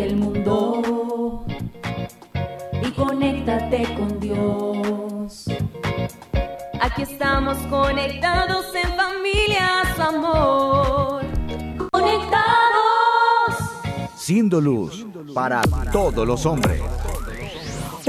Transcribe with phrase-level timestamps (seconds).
[0.00, 1.44] Del mundo
[2.82, 5.44] y conéctate con Dios.
[6.80, 11.22] Aquí estamos conectados en familias, amor.
[11.90, 12.40] Conectados.
[14.16, 15.60] Siendo luz para
[15.92, 16.80] todos los hombres.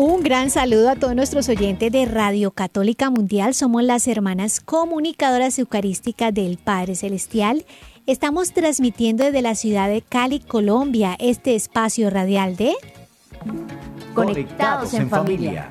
[0.03, 3.53] Un gran saludo a todos nuestros oyentes de Radio Católica Mundial.
[3.53, 7.67] Somos las hermanas comunicadoras eucarísticas del Padre Celestial.
[8.07, 12.73] Estamos transmitiendo desde la ciudad de Cali, Colombia, este espacio radial de
[14.15, 15.69] Conectados en familia.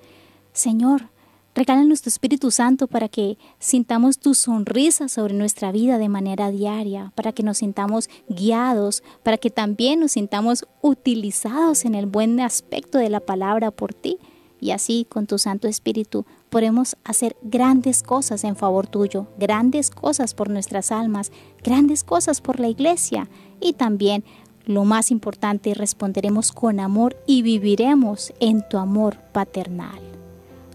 [0.52, 1.10] Señor,
[1.56, 7.12] Regálanos tu Espíritu Santo para que sintamos tu sonrisa sobre nuestra vida de manera diaria,
[7.14, 12.98] para que nos sintamos guiados, para que también nos sintamos utilizados en el buen aspecto
[12.98, 14.18] de la palabra por ti.
[14.60, 20.34] Y así, con tu Santo Espíritu, podemos hacer grandes cosas en favor tuyo, grandes cosas
[20.34, 21.32] por nuestras almas,
[21.64, 24.24] grandes cosas por la iglesia y también
[24.66, 30.13] lo más importante, responderemos con amor y viviremos en tu amor paternal.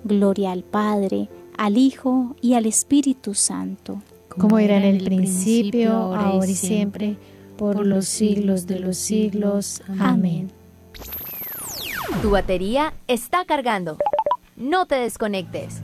[0.05, 4.03] Gloria al Padre, al Hijo y al Espíritu Santo.
[4.29, 7.17] Como era en el principio, ahora y siempre,
[7.57, 9.83] por los siglos de los siglos.
[9.99, 10.51] Amén.
[12.23, 13.99] Tu batería está cargando.
[14.57, 15.83] No te desconectes.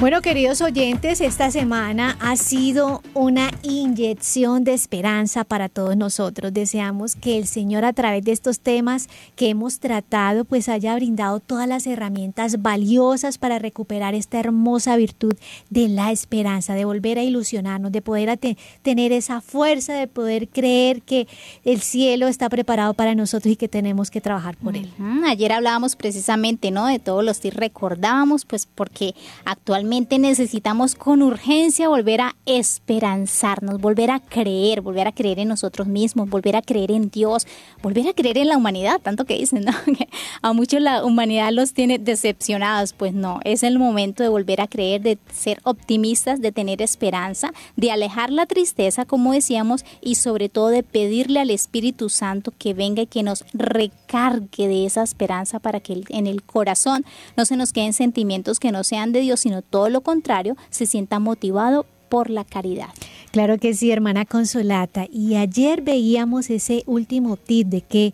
[0.00, 6.54] Bueno, queridos oyentes, esta semana ha sido una inyección de esperanza para todos nosotros.
[6.54, 11.38] Deseamos que el Señor a través de estos temas que hemos tratado, pues haya brindado
[11.38, 15.34] todas las herramientas valiosas para recuperar esta hermosa virtud
[15.68, 18.38] de la esperanza, de volver a ilusionarnos, de poder
[18.80, 21.28] tener esa fuerza, de poder creer que
[21.62, 24.90] el cielo está preparado para nosotros y que tenemos que trabajar por él.
[25.26, 26.86] Ayer hablábamos precisamente, ¿no?
[26.86, 34.20] De todos los recordábamos, pues porque actualmente necesitamos con urgencia volver a esperanzarnos, volver a
[34.20, 37.46] creer, volver a creer en nosotros mismos, volver a creer en Dios,
[37.82, 39.72] volver a creer en la humanidad, tanto que dicen, ¿no?
[40.00, 40.08] Que
[40.42, 44.68] a muchos la humanidad los tiene decepcionados, pues no, es el momento de volver a
[44.68, 50.48] creer, de ser optimistas, de tener esperanza, de alejar la tristeza, como decíamos, y sobre
[50.48, 55.58] todo de pedirle al Espíritu Santo que venga y que nos recargue de esa esperanza
[55.58, 57.04] para que en el corazón
[57.36, 60.58] no se nos queden sentimientos que no sean de Dios, sino todo todo lo contrario,
[60.68, 62.90] se sienta motivado por la caridad.
[63.30, 65.06] Claro que sí, hermana Consolata.
[65.10, 68.12] Y ayer veíamos ese último tip de que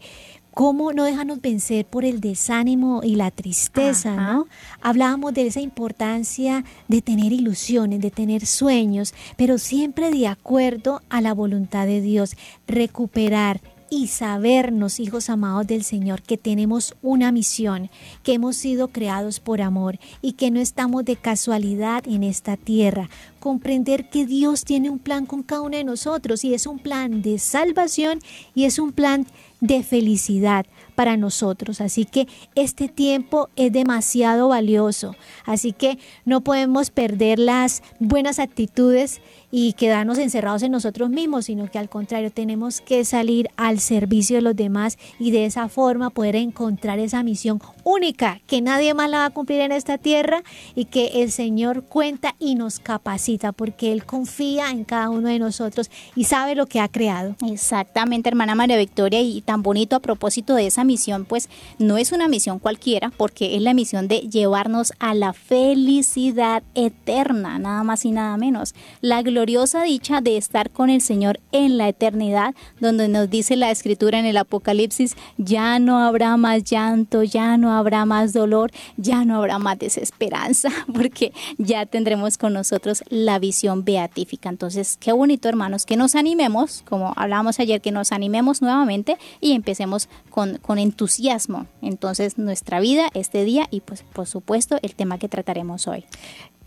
[0.52, 4.46] cómo no dejarnos vencer por el desánimo y la tristeza, ¿no?
[4.80, 11.20] Hablábamos de esa importancia de tener ilusiones, de tener sueños, pero siempre de acuerdo a
[11.20, 12.36] la voluntad de Dios,
[12.68, 13.60] recuperar
[13.90, 17.90] y sabernos, hijos amados del Señor, que tenemos una misión,
[18.22, 23.08] que hemos sido creados por amor y que no estamos de casualidad en esta tierra.
[23.46, 27.22] Comprender que Dios tiene un plan con cada uno de nosotros y es un plan
[27.22, 28.18] de salvación
[28.56, 29.24] y es un plan
[29.60, 30.66] de felicidad
[30.96, 31.80] para nosotros.
[31.80, 32.26] Así que
[32.56, 35.14] este tiempo es demasiado valioso.
[35.44, 39.20] Así que no podemos perder las buenas actitudes
[39.52, 44.36] y quedarnos encerrados en nosotros mismos, sino que al contrario tenemos que salir al servicio
[44.36, 49.08] de los demás y de esa forma poder encontrar esa misión única que nadie más
[49.08, 50.42] la va a cumplir en esta tierra
[50.74, 55.38] y que el Señor cuenta y nos capacita porque Él confía en cada uno de
[55.38, 57.36] nosotros y sabe lo que ha creado.
[57.46, 61.48] Exactamente, hermana María Victoria, y tan bonito a propósito de esa misión, pues
[61.78, 67.58] no es una misión cualquiera porque es la misión de llevarnos a la felicidad eterna,
[67.58, 68.74] nada más y nada menos.
[69.00, 73.70] La gloriosa dicha de estar con el Señor en la eternidad, donde nos dice la
[73.70, 79.24] escritura en el Apocalipsis, ya no habrá más llanto, ya no habrá más dolor, ya
[79.24, 84.48] no habrá más desesperanza, porque ya tendremos con nosotros la visión beatífica.
[84.48, 89.52] Entonces, qué bonito hermanos, que nos animemos, como hablábamos ayer, que nos animemos nuevamente y
[89.52, 91.66] empecemos con, con entusiasmo.
[91.82, 96.04] Entonces, nuestra vida, este día y pues por supuesto el tema que trataremos hoy.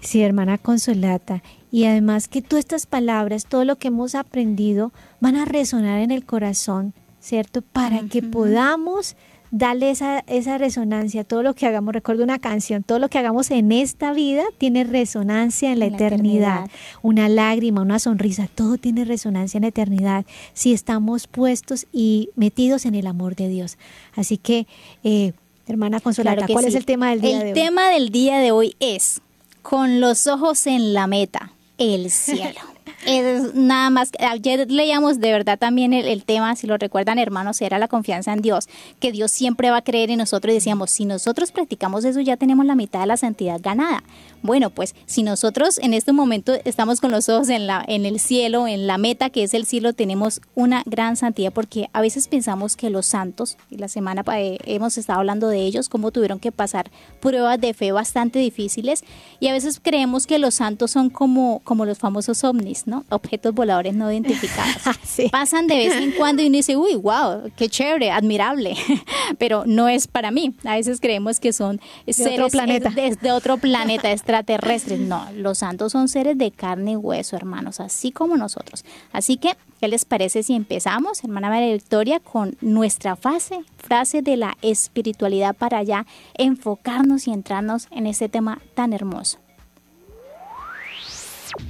[0.01, 1.43] Sí, hermana Consolata.
[1.71, 6.11] Y además que tú estas palabras, todo lo que hemos aprendido, van a resonar en
[6.11, 7.61] el corazón, ¿cierto?
[7.61, 9.15] Para que podamos
[9.51, 13.51] darle esa, esa resonancia, todo lo que hagamos, recuerdo una canción, todo lo que hagamos
[13.51, 16.69] en esta vida tiene resonancia en la, eternidad.
[17.01, 22.85] Una lágrima, una sonrisa, todo tiene resonancia en la eternidad si estamos puestos y metidos
[22.85, 23.77] en el amor de Dios.
[24.15, 24.67] Así que,
[25.03, 25.33] eh,
[25.67, 27.49] hermana Consolata, ¿cuál es el tema del día de hoy?
[27.49, 29.21] El tema del día de hoy es
[29.61, 32.59] con los ojos en la meta, el cielo.
[33.05, 37.79] Es nada más, ayer leíamos de verdad también el, tema, si lo recuerdan hermanos, era
[37.79, 38.67] la confianza en Dios,
[38.99, 42.35] que Dios siempre va a creer en nosotros y decíamos, si nosotros practicamos eso ya
[42.35, 44.03] tenemos la mitad de la santidad ganada.
[44.41, 48.19] Bueno, pues si nosotros en este momento estamos con los ojos en, la, en el
[48.19, 52.27] cielo, en la meta que es el cielo, tenemos una gran santidad porque a veces
[52.27, 56.39] pensamos que los santos, y la semana eh, hemos estado hablando de ellos, cómo tuvieron
[56.39, 56.91] que pasar
[57.21, 59.03] pruebas de fe bastante difíciles
[59.39, 63.05] y a veces creemos que los santos son como, como los famosos ovnis, ¿no?
[63.09, 64.97] Objetos voladores no identificados.
[65.31, 68.75] Pasan de vez en cuando y uno dice, uy, wow, qué chévere, admirable,
[69.37, 70.53] pero no es para mí.
[70.65, 72.89] A veces creemos que son de seres otro planeta.
[72.89, 74.99] De, de otro planeta, extraterrestres.
[74.99, 78.83] No, los santos son seres de carne y hueso, hermanos, así como nosotros.
[79.11, 84.37] Así que, ¿qué les parece si empezamos, hermana María Victoria, con nuestra fase, frase de
[84.37, 86.05] la espiritualidad para ya
[86.35, 89.39] enfocarnos y entrarnos en este tema tan hermoso?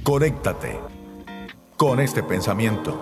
[0.02, 0.78] Conéctate
[1.80, 3.00] con este pensamiento.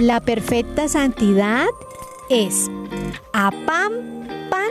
[0.00, 1.68] La perfecta santidad
[2.28, 2.68] es
[3.32, 4.66] a pan, pan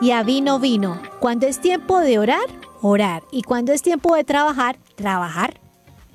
[0.00, 1.02] y a vino, vino.
[1.18, 2.46] Cuando es tiempo de orar,
[2.80, 3.24] orar.
[3.32, 5.60] Y cuando es tiempo de trabajar, trabajar.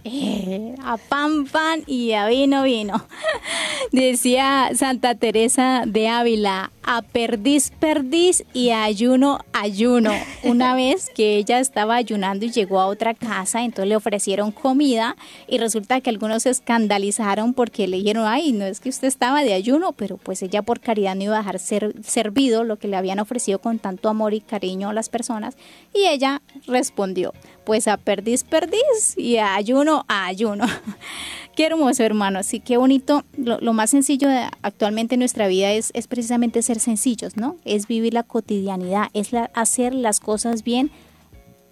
[0.07, 3.04] Eh, a pan, pan y a vino, vino.
[3.92, 10.12] Decía Santa Teresa de Ávila, a perdiz, perdiz y a ayuno, ayuno.
[10.44, 15.16] Una vez que ella estaba ayunando y llegó a otra casa, entonces le ofrecieron comida
[15.48, 19.44] y resulta que algunos se escandalizaron porque le dijeron, ay, no es que usted estaba
[19.44, 22.88] de ayuno, pero pues ella por caridad no iba a dejar ser, servido lo que
[22.88, 25.58] le habían ofrecido con tanto amor y cariño a las personas.
[25.96, 27.34] Y ella respondió,
[27.65, 30.65] pues a perdiz, perdiz y a ayuno, ayuno.
[31.55, 32.39] Qué hermoso, hermano.
[32.39, 33.24] Así qué bonito.
[33.38, 34.27] Lo, lo más sencillo
[34.62, 37.55] actualmente en nuestra vida es, es, precisamente ser sencillos, ¿no?
[37.63, 40.91] Es vivir la cotidianidad, es hacer las cosas bien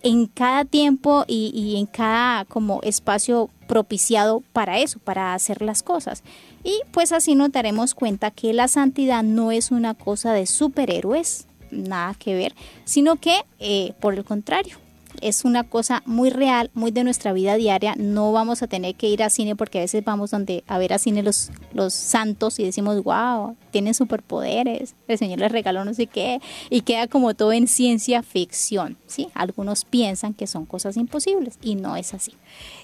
[0.01, 5.83] en cada tiempo y, y, en cada como espacio propiciado para eso, para hacer las
[5.83, 6.23] cosas.
[6.63, 11.47] Y pues así nos daremos cuenta que la santidad no es una cosa de superhéroes,
[11.71, 12.53] nada que ver,
[12.85, 14.77] sino que eh, por el contrario,
[15.24, 17.96] es una cosa muy real, muy de nuestra vida diaria.
[17.98, 20.94] No vamos a tener que ir a cine porque a veces vamos donde a ver
[20.94, 25.94] a cine los, los santos y decimos, wow, tienen superpoderes, el Señor les regaló no
[25.94, 26.39] sé qué,
[26.70, 28.98] y queda como todo en ciencia ficción.
[29.08, 29.30] ¿sí?
[29.34, 32.34] Algunos piensan que son cosas imposibles y no es así.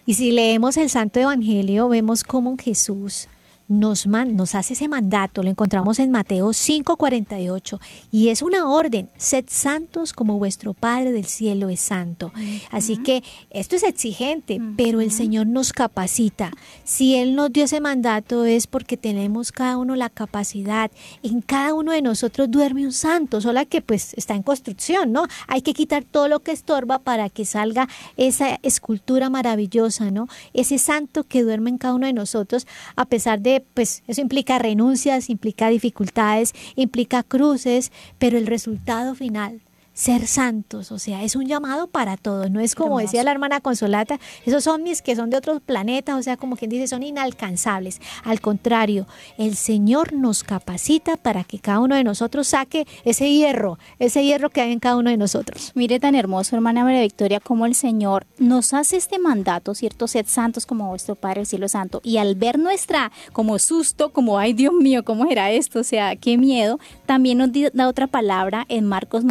[0.06, 3.28] Y si leemos el Santo Evangelio, vemos cómo Jesús
[3.70, 7.80] nos, man, nos hace ese mandato, lo encontramos en Mateo 5:48,
[8.12, 12.32] y es una orden, sed santos como vuestro Padre del cielo es santo.
[12.36, 12.62] Uh -huh.
[12.72, 14.74] Así que esto es exigente, uh -huh.
[14.76, 16.52] pero el Señor nos capacita.
[16.84, 20.92] Si Él nos dio ese mandato es porque tenemos cada uno la capacidad.
[21.22, 25.28] En cada uno de nosotros duerme un santo, solo que pues está en construcción, ¿no?
[25.48, 30.28] Hay que quitar todo lo que estorba para que salga esa escultura maravillosa, ¿no?
[30.54, 34.60] Ese santo que duerme en cada uno de nosotros, a pesar de pues eso implica
[34.60, 39.62] renuncias, implica dificultades, implica cruces, pero el resultado final
[40.00, 43.60] ser santos, o sea, es un llamado para todos, no es como decía la hermana
[43.60, 48.00] Consolata, esos ovnis que son de otros planetas, o sea, como quien dice, son inalcanzables.
[48.24, 53.78] Al contrario, el Señor nos capacita para que cada uno de nosotros saque ese hierro,
[54.00, 55.74] ese hierro que hay en cada uno de nosotros.
[55.76, 60.08] Mire tan hermoso, hermana María Victoria, como el Señor nos hace este mandato, ¿cierto?
[60.08, 62.00] Sed santos como vuestro Padre el cielo santo.
[62.06, 65.80] Y al ver nuestra como susto, como, ay Dios mío, ¿cómo era esto?
[65.80, 69.26] O sea, qué miedo, también nos da otra palabra en Marcos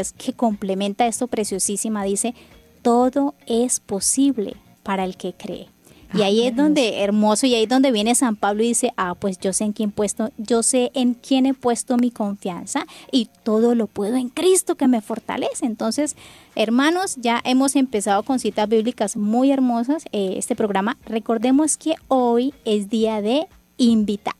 [0.00, 2.04] 9:23 que complementa esto preciosísima.
[2.04, 2.34] Dice,
[2.82, 5.68] todo es posible para el que cree.
[6.12, 9.14] Y ahí es donde hermoso y ahí es donde viene San Pablo y dice, "Ah,
[9.14, 13.28] pues yo sé en quién puesto, yo sé en quién he puesto mi confianza y
[13.44, 16.16] todo lo puedo en Cristo que me fortalece." Entonces,
[16.56, 20.96] hermanos, ya hemos empezado con citas bíblicas muy hermosas eh, este programa.
[21.06, 24.34] Recordemos que hoy es día de invitar.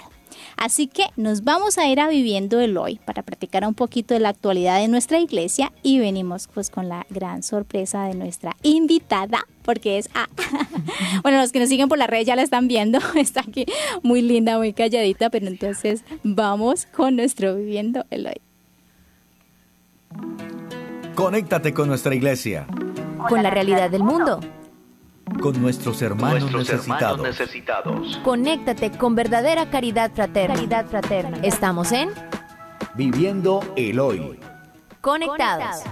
[0.56, 4.20] Así que nos vamos a ir a viviendo el hoy para practicar un poquito de
[4.20, 9.46] la actualidad de nuestra iglesia y venimos pues con la gran sorpresa de nuestra invitada
[9.62, 10.28] porque es A.
[11.22, 13.66] bueno, los que nos siguen por la red ya la están viendo, está aquí
[14.02, 18.40] muy linda, muy calladita, pero entonces vamos con nuestro viviendo el hoy.
[21.14, 22.66] Conéctate con nuestra iglesia.
[23.28, 24.40] Con la realidad del mundo
[25.38, 28.18] con nuestros hermanos, necesitados.
[28.24, 30.54] Conéctate con verdadera caridad fraterna.
[30.54, 31.38] Caridad fraterna.
[31.42, 32.10] Estamos en
[32.94, 34.40] Viviendo el Hoy.
[35.00, 35.82] Conectados.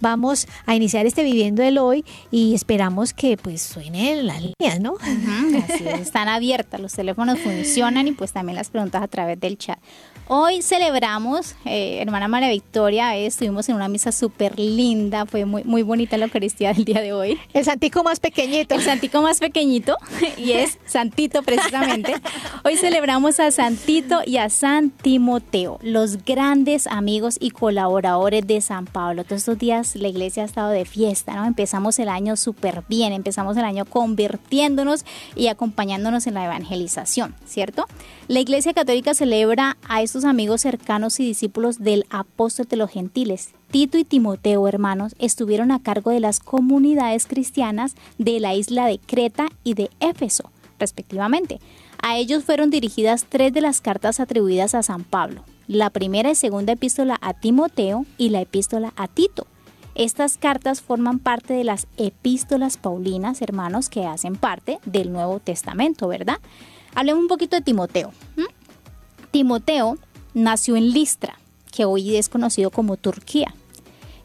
[0.00, 4.94] vamos a iniciar este Viviendo el Hoy y esperamos que pues suene las líneas, ¿no?
[5.68, 9.78] así están abiertas, los teléfonos funcionan y pues también las preguntas a través del chat.
[10.26, 15.82] Hoy celebramos, eh, hermana María Victoria, estuvimos en una misa súper linda, fue muy, muy
[15.82, 17.38] bonita la Eucaristía del día de hoy.
[17.52, 18.74] El santico más pequeñito.
[18.74, 19.98] El santico más pequeñito,
[20.38, 22.14] y es Santito precisamente.
[22.64, 24.88] Hoy celebramos a Santito y a San
[25.34, 29.24] Timoteo, los grandes amigos y colaboradores de San Pablo.
[29.24, 31.44] Todos estos días la iglesia ha estado de fiesta, ¿no?
[31.44, 37.86] Empezamos el año súper bien, empezamos el año convirtiéndonos y acompañándonos en la evangelización, ¿cierto?
[38.28, 43.50] La iglesia católica celebra a estos amigos cercanos y discípulos del apóstol de los gentiles.
[43.72, 49.00] Tito y Timoteo, hermanos, estuvieron a cargo de las comunidades cristianas de la isla de
[49.00, 51.58] Creta y de Éfeso, respectivamente.
[52.06, 56.34] A ellos fueron dirigidas tres de las cartas atribuidas a San Pablo, la primera y
[56.34, 59.46] segunda epístola a Timoteo y la epístola a Tito.
[59.94, 66.06] Estas cartas forman parte de las epístolas paulinas, hermanos, que hacen parte del Nuevo Testamento,
[66.06, 66.40] ¿verdad?
[66.94, 68.12] Hablemos un poquito de Timoteo.
[69.30, 69.96] Timoteo
[70.34, 71.38] nació en Listra,
[71.72, 73.54] que hoy es conocido como Turquía,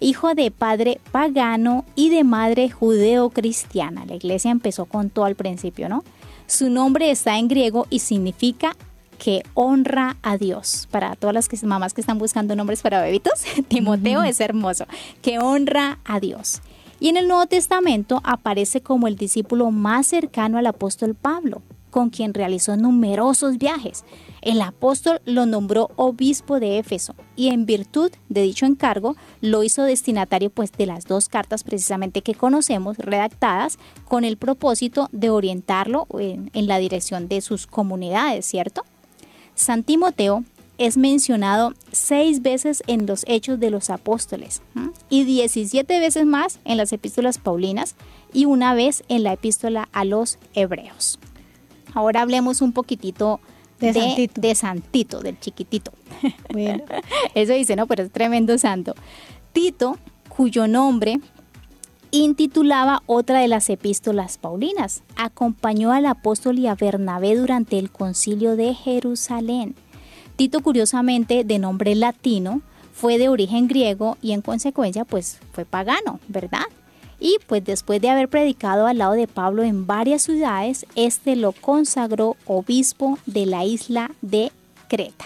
[0.02, 4.06] hijo de padre pagano y de madre judeo-cristiana.
[4.06, 6.04] La iglesia empezó con todo al principio, ¿no?
[6.50, 8.76] Su nombre está en griego y significa
[9.20, 10.88] que honra a Dios.
[10.90, 14.88] Para todas las mamás que están buscando nombres para bebitos, Timoteo es hermoso,
[15.22, 16.64] que honra a Dios.
[17.00, 22.10] Y en el Nuevo Testamento aparece como el discípulo más cercano al apóstol Pablo, con
[22.10, 24.04] quien realizó numerosos viajes.
[24.42, 29.84] El apóstol lo nombró obispo de Éfeso y en virtud de dicho encargo lo hizo
[29.84, 33.78] destinatario pues de las dos cartas precisamente que conocemos redactadas
[34.08, 38.84] con el propósito de orientarlo en, la dirección de sus comunidades, ¿cierto?
[39.56, 40.44] San Timoteo
[40.78, 44.62] es mencionado seis veces en los Hechos de los Apóstoles
[45.10, 47.96] y 17 veces más en las epístolas paulinas
[48.34, 51.20] y una vez en la epístola a los hebreos.
[51.94, 53.40] Ahora hablemos un poquitito
[53.80, 53.94] de,
[54.56, 55.22] santito.
[55.22, 55.92] del chiquitito.
[56.52, 56.84] Bueno.
[57.34, 57.88] Eso dice, ¿no?
[57.88, 58.94] Pero es tremendo santo.
[59.54, 61.20] Tito, cuyo nombre
[62.12, 68.56] intitulaba otra de las epístolas paulinas, acompañó al apóstol y a Bernabé durante el concilio
[68.56, 69.76] de Jerusalén.
[70.36, 72.62] Tito, curiosamente, de nombre latino,
[72.94, 76.64] fue de origen griego y en consecuencia, pues fue pagano, ¿verdad?
[77.20, 81.52] Y pues después de haber predicado al lado de Pablo en varias ciudades, este lo
[81.52, 84.52] consagró obispo de la isla de
[84.88, 85.26] Creta.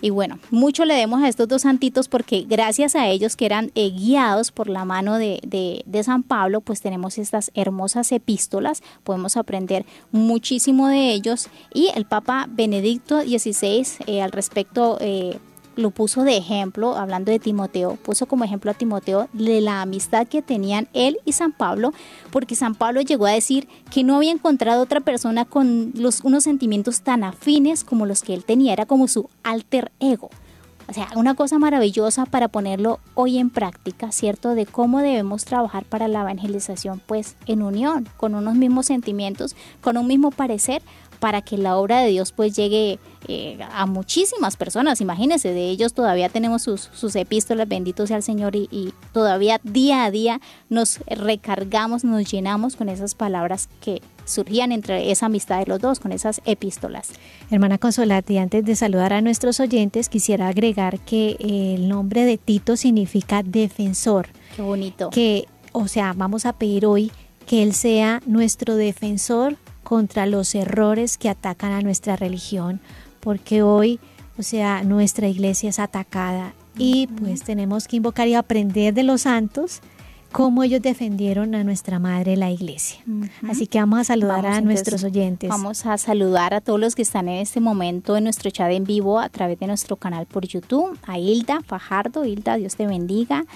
[0.00, 3.72] Y bueno, mucho le demos a estos dos santitos porque gracias a ellos que eran
[3.74, 9.36] eh, guiados por la mano de, de, San Pablo, pues tenemos estas hermosas epístolas, podemos
[9.36, 11.48] aprender muchísimo de ellos.
[11.74, 15.38] Y el Papa Benedicto XVI eh, al respecto eh,
[15.78, 20.26] lo puso de ejemplo, hablando de Timoteo, puso como ejemplo a Timoteo de la amistad
[20.26, 21.92] que tenían él y San Pablo,
[22.32, 26.42] porque San Pablo llegó a decir que no había encontrado otra persona con los, unos
[26.42, 30.30] sentimientos tan afines como los que él tenía, era como su alter ego.
[30.88, 34.54] O sea, una cosa maravillosa para ponerlo hoy en práctica, ¿cierto?
[34.54, 39.98] De cómo debemos trabajar para la evangelización, pues en unión, con unos mismos sentimientos, con
[39.98, 40.82] un mismo parecer,
[41.18, 45.00] para que la obra de Dios pues llegue eh, a muchísimas personas.
[45.00, 49.60] Imagínense, de ellos todavía tenemos sus, sus epístolas, bendito sea el Señor, y, y, todavía
[49.64, 55.58] día a día nos recargamos, nos llenamos con esas palabras que surgían entre esa amistad
[55.58, 57.10] de los dos, con esas epístolas.
[57.50, 62.76] Hermana Consolati, antes de saludar a nuestros oyentes, quisiera agregar que el nombre de Tito
[62.76, 64.28] significa defensor.
[64.54, 65.10] Qué bonito.
[65.10, 67.10] Que, o sea, vamos a pedir hoy
[67.46, 69.56] que Él sea nuestro defensor
[69.88, 72.78] contra los errores que atacan a nuestra religión,
[73.20, 73.98] porque hoy,
[74.38, 79.22] o sea, nuestra iglesia es atacada y pues tenemos que invocar y aprender de los
[79.22, 79.80] santos
[80.30, 83.00] cómo ellos defendieron a nuestra madre la iglesia.
[83.06, 83.50] Uh -huh.
[83.50, 85.48] Así que vamos a saludar vamos, a entonces, nuestros oyentes.
[85.48, 88.84] Vamos a saludar a todos los que están en este momento en nuestro chat en
[88.84, 90.98] vivo a través de nuestro canal por YouTube.
[91.06, 93.46] A Hilda Fajardo, Hilda, Dios te bendiga.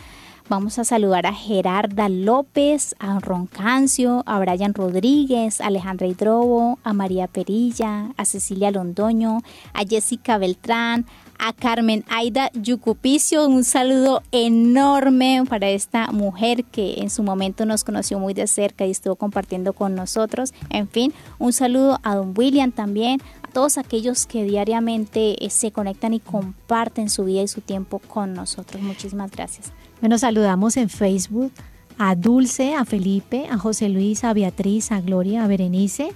[0.53, 6.93] Vamos a saludar a Gerarda López, a Roncancio, a Brian Rodríguez, a Alejandra Hidrobo, a
[6.93, 9.39] María Perilla, a Cecilia Londoño,
[9.73, 11.07] a Jessica Beltrán,
[11.39, 13.47] a Carmen Aida Yucupicio.
[13.49, 18.85] Un saludo enorme para esta mujer que en su momento nos conoció muy de cerca
[18.85, 20.53] y estuvo compartiendo con nosotros.
[20.69, 26.13] En fin, un saludo a don William también, a todos aquellos que diariamente se conectan
[26.13, 28.83] y comparten su vida y su tiempo con nosotros.
[28.83, 29.73] Muchísimas gracias.
[30.03, 31.53] Bueno, saludamos en Facebook
[31.97, 36.13] a Dulce, a Felipe, a José Luis, a Beatriz, a Gloria, a Berenice,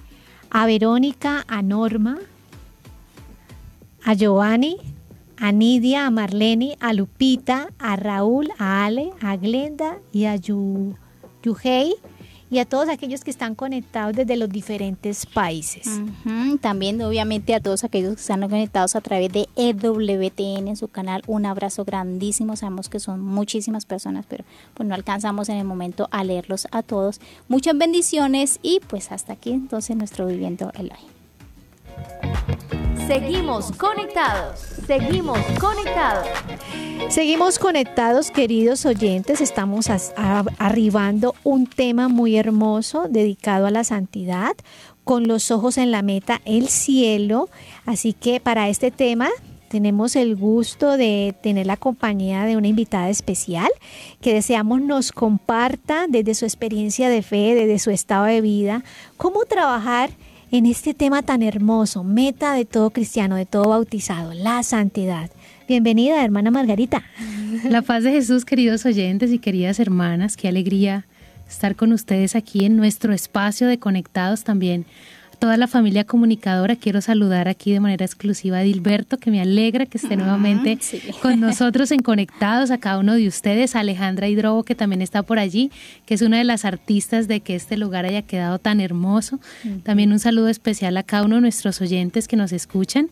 [0.49, 2.17] a Verónica, a Norma,
[4.03, 4.75] a Giovanni,
[5.37, 10.97] a Nidia, a Marlene, a Lupita, a Raúl, a Ale, a Glenda y a Yu,
[11.41, 11.95] Yuhei
[12.49, 15.87] y a todos aquellos que están conectados desde los diferentes países.
[15.87, 16.59] Uh -huh.
[16.59, 21.23] También obviamente a todos aquellos que están conectados a través de EWTN en su canal.
[21.27, 22.55] Un abrazo grandísimo.
[22.55, 26.83] Sabemos que son muchísimas personas, pero pues no alcanzamos en el momento a leerlos a
[26.83, 27.19] todos.
[27.47, 31.17] Muchas bendiciones y pues hasta aquí entonces nuestro Viviendo el Hoy.
[33.07, 36.27] Seguimos conectados, seguimos conectados.
[37.09, 39.41] Seguimos conectados, queridos oyentes.
[39.41, 44.55] Estamos a, arribando un tema muy hermoso dedicado a la santidad,
[45.03, 47.49] con los ojos en la meta, el cielo.
[47.85, 49.27] Así que para este tema
[49.67, 53.69] tenemos el gusto de tener la compañía de una invitada especial
[54.21, 58.85] que deseamos nos comparta desde su experiencia de fe, desde su estado de vida,
[59.17, 60.11] cómo trabajar
[60.51, 65.29] en este tema tan hermoso, meta de todo cristiano, de todo bautizado, la santidad.
[65.67, 67.03] Bienvenida, hermana Margarita.
[67.65, 71.05] La paz de Jesús, queridos oyentes y queridas hermanas, qué alegría
[71.49, 74.85] estar con ustedes aquí en nuestro espacio de Conectados también.
[75.39, 79.85] Toda la familia comunicadora, quiero saludar aquí de manera exclusiva a Dilberto, que me alegra
[79.85, 80.99] que esté nuevamente sí.
[81.21, 85.21] con nosotros en Conectados, a cada uno de ustedes, a Alejandra Hidrobo, que también está
[85.21, 85.71] por allí,
[86.07, 89.39] que es una de las artistas de que este lugar haya quedado tan hermoso.
[89.83, 93.09] También un saludo especial a cada uno de nuestros oyentes que nos escuchan.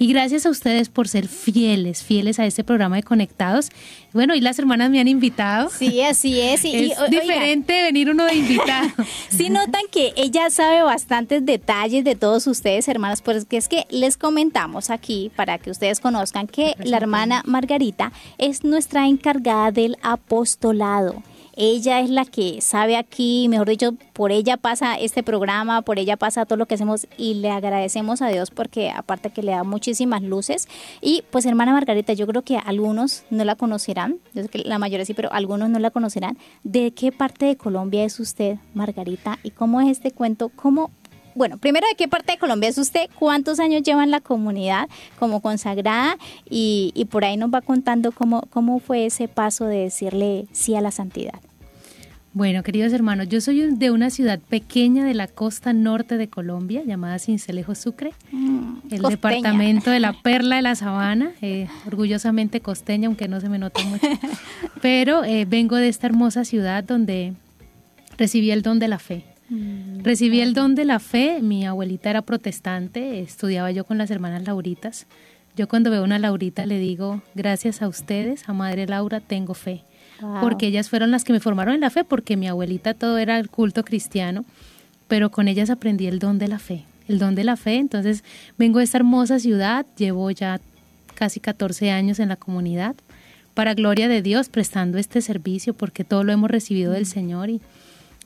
[0.00, 3.70] Y gracias a ustedes por ser fieles, fieles a este programa de Conectados.
[4.12, 5.70] Bueno, y las hermanas me han invitado.
[5.70, 6.64] Sí, así es.
[6.64, 8.88] Y, es y, diferente oiga, venir uno de invitado.
[9.28, 14.16] sí notan que ella sabe bastantes detalles de todos ustedes, hermanas, porque es que les
[14.16, 21.22] comentamos aquí para que ustedes conozcan que la hermana Margarita es nuestra encargada del apostolado
[21.60, 26.16] ella es la que sabe aquí, mejor dicho, por ella pasa este programa, por ella
[26.16, 29.64] pasa todo lo que hacemos y le agradecemos a Dios porque aparte que le da
[29.64, 30.68] muchísimas luces.
[31.00, 34.78] Y pues hermana Margarita, yo creo que algunos no la conocerán, yo sé que la
[34.78, 36.38] mayoría sí, pero algunos no la conocerán.
[36.62, 39.40] ¿De qué parte de Colombia es usted, Margarita?
[39.42, 40.52] ¿Y cómo es este cuento?
[40.54, 40.92] ¿Cómo
[41.34, 43.08] bueno, primero, ¿de qué parte de Colombia es usted?
[43.16, 44.88] ¿Cuántos años lleva en la comunidad
[45.20, 46.18] como consagrada?
[46.50, 50.74] Y, y, por ahí nos va contando cómo, cómo fue ese paso de decirle sí
[50.74, 51.38] a la santidad.
[52.38, 56.84] Bueno, queridos hermanos, yo soy de una ciudad pequeña de la costa norte de Colombia
[56.86, 59.10] llamada Cincelejo Sucre, mm, el costeña.
[59.10, 63.82] departamento de la Perla de la Sabana, eh, orgullosamente costeña, aunque no se me nota
[63.82, 64.06] mucho,
[64.82, 67.32] pero eh, vengo de esta hermosa ciudad donde
[68.16, 69.24] recibí el don de la fe.
[69.48, 74.12] Mm, recibí el don de la fe, mi abuelita era protestante, estudiaba yo con las
[74.12, 75.08] hermanas Lauritas.
[75.56, 79.82] Yo cuando veo una Laurita le digo, gracias a ustedes, a Madre Laura, tengo fe.
[80.20, 80.40] Wow.
[80.40, 83.38] porque ellas fueron las que me formaron en la fe, porque mi abuelita todo era
[83.38, 84.44] el culto cristiano,
[85.06, 87.76] pero con ellas aprendí el don de la fe, el don de la fe.
[87.76, 88.24] Entonces
[88.56, 90.60] vengo de esta hermosa ciudad, llevo ya
[91.14, 92.96] casi 14 años en la comunidad,
[93.54, 97.60] para gloria de Dios, prestando este servicio, porque todo lo hemos recibido del Señor y,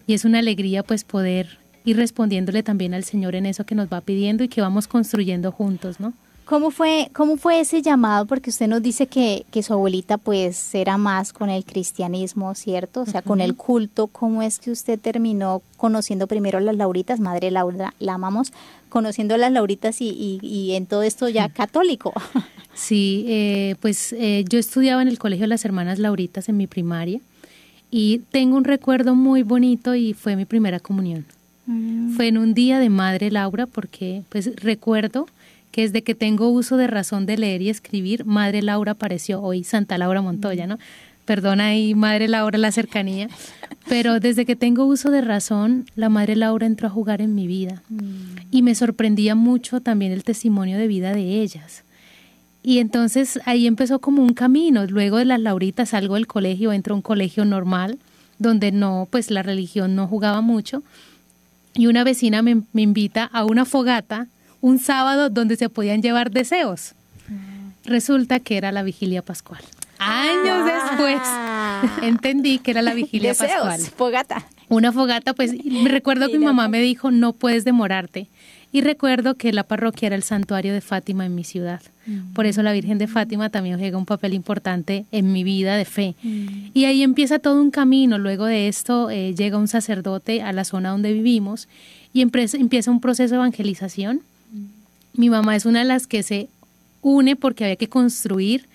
[0.06, 3.88] y es una alegría pues poder ir respondiéndole también al Señor en eso que nos
[3.88, 6.12] va pidiendo y que vamos construyendo juntos, ¿no?
[6.44, 8.26] ¿Cómo fue, ¿Cómo fue ese llamado?
[8.26, 13.02] Porque usted nos dice que, que su abuelita pues era más con el cristianismo, ¿cierto?
[13.02, 14.08] O sea, con el culto.
[14.08, 17.20] ¿Cómo es que usted terminó conociendo primero a las Lauritas?
[17.20, 18.52] Madre Laura, la amamos,
[18.88, 22.12] conociendo a las Lauritas y, y, en todo esto ya católico.
[22.74, 26.66] Sí, eh, pues eh, yo estudiaba en el Colegio de las Hermanas Lauritas en mi
[26.66, 27.20] primaria
[27.90, 31.26] y tengo un recuerdo muy bonito y fue mi primera comunión.
[31.66, 32.16] Mm.
[32.16, 35.26] Fue en un día de Madre Laura porque pues recuerdo
[35.72, 39.64] que desde que tengo uso de razón de leer y escribir, Madre Laura apareció hoy,
[39.64, 40.78] Santa Laura Montoya, ¿no?
[41.24, 43.28] Perdona ahí, Madre Laura, la cercanía.
[43.88, 47.46] Pero desde que tengo uso de razón, la Madre Laura entró a jugar en mi
[47.46, 47.82] vida.
[47.88, 48.36] Mm.
[48.50, 51.84] Y me sorprendía mucho también el testimonio de vida de ellas.
[52.62, 54.84] Y entonces ahí empezó como un camino.
[54.86, 57.98] Luego de las Lauritas salgo del colegio, entro a un colegio normal,
[58.38, 60.82] donde no, pues la religión no jugaba mucho.
[61.74, 64.28] Y una vecina me, me invita a una fogata
[64.62, 66.94] un sábado donde se podían llevar deseos.
[67.84, 69.60] Resulta que era la vigilia pascual.
[69.98, 71.82] Años ah.
[71.82, 73.80] después entendí que era la vigilia deseos, pascual.
[73.80, 74.46] Fogata.
[74.68, 78.28] Una fogata, pues me recuerdo que mi mamá me dijo, no puedes demorarte.
[78.74, 81.82] Y recuerdo que la parroquia era el santuario de Fátima en mi ciudad.
[82.06, 82.32] Mm.
[82.32, 85.84] Por eso la Virgen de Fátima también juega un papel importante en mi vida de
[85.84, 86.14] fe.
[86.22, 86.70] Mm.
[86.72, 88.16] Y ahí empieza todo un camino.
[88.16, 91.68] Luego de esto eh, llega un sacerdote a la zona donde vivimos
[92.14, 94.22] y empieza un proceso de evangelización
[95.14, 96.48] mi mamá es una de las que se
[97.00, 98.68] une porque había que construir.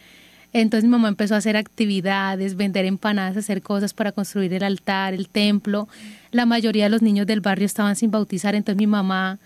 [0.53, 5.13] Entonces mi mamá empezó a hacer actividades, vender empanadas, hacer cosas para construir el altar,
[5.13, 5.87] el templo.
[6.31, 9.39] La mayoría de los niños del barrio estaban sin bautizar, entonces mi mamá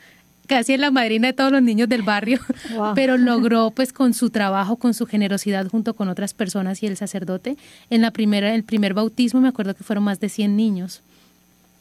[0.47, 2.39] casi es la madrina de todos los niños del barrio,
[2.95, 6.97] pero logró pues con su trabajo, con su generosidad junto con otras personas y el
[6.97, 7.57] sacerdote,
[7.89, 11.01] en la primera el primer bautismo me acuerdo que fueron más de 100 niños.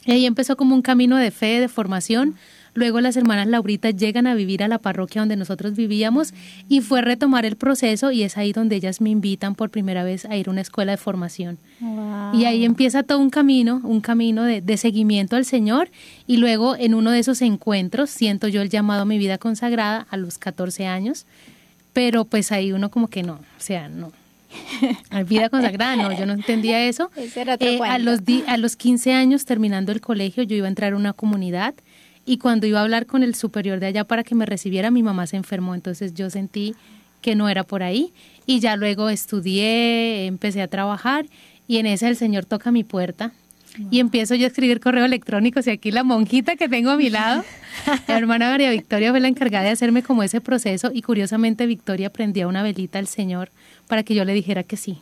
[0.07, 2.37] Y ahí empezó como un camino de fe, de formación.
[2.75, 6.33] Luego las hermanas Lauritas llegan a vivir a la parroquia donde nosotros vivíamos
[6.69, 10.25] y fue retomar el proceso y es ahí donde ellas me invitan por primera vez
[10.25, 11.59] a ir a una escuela de formación.
[12.33, 15.91] Y ahí empieza todo un camino, un camino de, de, seguimiento al Señor
[16.27, 20.07] y luego en uno de esos encuentros siento yo el llamado a mi vida consagrada
[20.11, 21.27] a los 14 años,
[21.93, 24.13] pero pues ahí uno como que no, o sea, no,
[25.27, 27.11] vida consagrada, no, yo no entendía eso.
[27.17, 30.97] Eh, a, los a los 15 años, terminando el colegio, yo iba a entrar a
[30.97, 31.75] una comunidad
[32.25, 35.03] y cuando iba a hablar con el superior de allá para que me recibiera, mi
[35.03, 36.75] mamá se enfermó, entonces yo sentí
[37.23, 38.13] que no era por ahí
[38.47, 41.27] y ya luego estudié, empecé a trabajar
[41.67, 43.33] y en esa el Señor toca mi puerta
[43.91, 47.11] y empiezo yo a escribir correo electrónico y aquí la monjita que tengo a mi
[47.11, 47.45] lado,
[48.09, 52.11] la hermana María Victoria fue la encargada de hacerme como ese proceso y curiosamente Victoria
[52.11, 53.51] prendía una velita al Señor
[53.87, 54.99] para que yo le dijera que sí.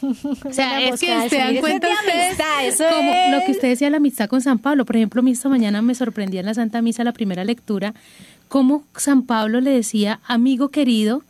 [0.44, 4.28] O sea, es que se dan cuenta ustedes como lo que usted decía la amistad
[4.28, 4.84] con San Pablo.
[4.84, 7.94] Por ejemplo, esta mañana me sorprendía en la Santa Misa la primera lectura
[8.48, 11.22] cómo San Pablo le decía, amigo querido,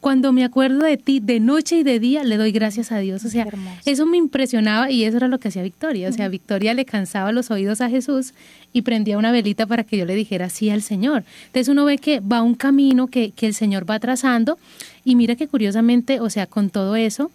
[0.00, 3.24] cuando me acuerdo de ti de noche y de día, le doy gracias a Dios.
[3.24, 3.46] O sea,
[3.84, 6.08] eso me impresionaba y eso era lo que hacía Victoria.
[6.08, 8.32] O sea, Victoria le cansaba los oídos a Jesús
[8.72, 11.24] y prendía una velita para que yo le dijera sí al Señor.
[11.46, 14.58] Entonces uno ve que va un camino que, que el Señor va trazando
[15.04, 17.32] y mira que curiosamente, o sea, con todo eso,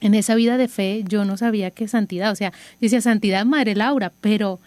[0.00, 3.74] en esa vida de fe yo no sabía que santidad, o sea, decía santidad Madre
[3.74, 4.58] Laura, pero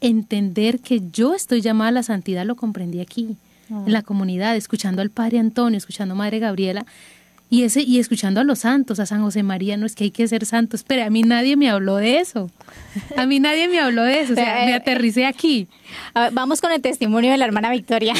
[0.00, 3.36] entender que yo estoy llamada a la santidad lo comprendí aquí
[3.68, 6.86] en la comunidad, escuchando al Padre Antonio, escuchando a Madre Gabriela,
[7.48, 10.10] y, ese, y escuchando a los santos, a San José María, no es que hay
[10.10, 12.50] que ser santos, pero a mí nadie me habló de eso.
[13.16, 15.68] A mí nadie me habló de eso, o sea, me aterricé aquí.
[16.32, 18.14] vamos con el testimonio de la hermana Victoria.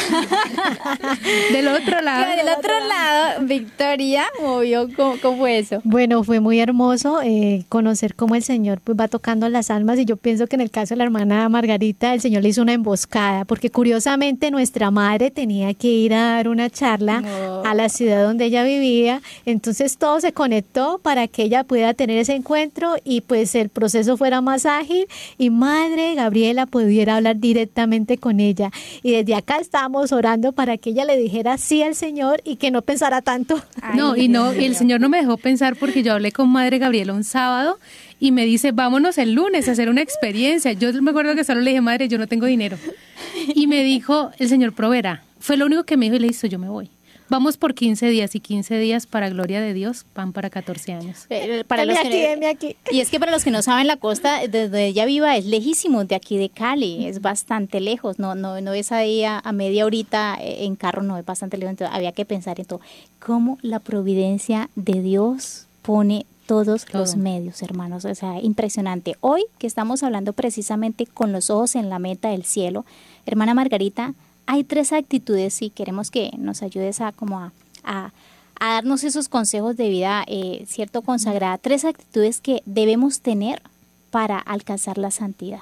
[1.53, 2.37] Del otro lado.
[2.37, 5.81] Del otro lado, Victoria, movió, ¿cómo, ¿cómo, fue eso?
[5.83, 10.05] Bueno, fue muy hermoso eh, conocer cómo el Señor pues, va tocando las almas y
[10.05, 12.75] yo pienso que en el caso de la hermana Margarita, el Señor le hizo una
[12.75, 17.23] emboscada, porque curiosamente nuestra madre tenía que ir a dar una charla
[17.65, 22.18] a la ciudad donde ella vivía entonces todo se conectó para que ella pudiera tener
[22.18, 25.07] ese encuentro y pues el proceso fuera más ágil
[25.38, 28.70] y madre Gabriela pudiera hablar directamente con ella.
[29.02, 32.70] Y desde acá estamos orando para que ella le dijera sí al Señor y que
[32.70, 33.62] no pensara tanto.
[33.94, 36.79] no, y no, y el Señor no me dejó pensar porque yo hablé con madre
[36.79, 37.79] Gabriela un sábado
[38.18, 40.72] y me dice, vámonos el lunes a hacer una experiencia.
[40.72, 42.79] Yo me acuerdo que solo le dije, madre, yo no tengo dinero.
[43.55, 45.22] Y me dijo, el Señor proveerá.
[45.38, 46.90] Fue lo único que me dijo y le hizo, yo me voy.
[47.29, 51.27] Vamos por 15 días y 15 días para gloria de Dios van para 14 años.
[51.31, 52.77] Eh, para los aquí, que, aquí.
[52.91, 56.05] Y es que para los que no saben, la costa desde ella viva es lejísimo
[56.05, 60.37] de aquí de Cali, es bastante lejos, no no no es ahí a, media horita
[60.41, 62.81] eh, en carro, no es bastante lejos, entonces había que pensar en todo.
[63.19, 68.05] Cómo la providencia de Dios pone todos los medios, hermanos.
[68.05, 69.17] O sea, impresionante.
[69.21, 72.85] Hoy que estamos hablando precisamente con los ojos en la meta del cielo,
[73.27, 74.15] hermana Margarita,
[74.47, 77.53] hay tres actitudes, si queremos que nos ayudes a como a,
[77.85, 78.13] a,
[78.59, 83.61] darnos esos consejos de vida, eh, cierto, consagrada, tres actitudes que debemos tener
[84.11, 85.61] para alcanzar la santidad.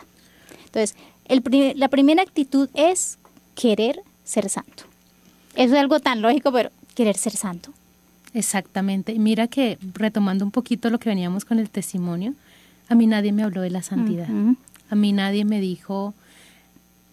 [0.67, 0.95] Entonces,
[1.27, 1.43] el
[1.77, 3.19] la primera actitud es
[3.55, 4.85] querer ser santo.
[5.55, 7.71] Eso es algo tan lógico, pero querer ser santo.
[8.33, 9.19] Exactamente.
[9.19, 12.35] Mira que retomando un poquito lo que veníamos con el testimonio,
[12.89, 14.29] a mí nadie me habló de la santidad.
[14.91, 16.15] A mí nadie me dijo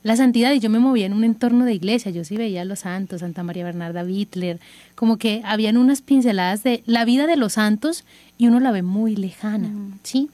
[0.03, 2.11] la santidad y yo me movía en un entorno de iglesia.
[2.11, 4.59] Yo sí veía a los santos, Santa María Bernarda Wittler,
[4.95, 8.03] como que habían unas pinceladas de la vida de los santos
[8.37, 9.69] y uno la ve muy lejana,
[10.03, 10.29] ¿sí?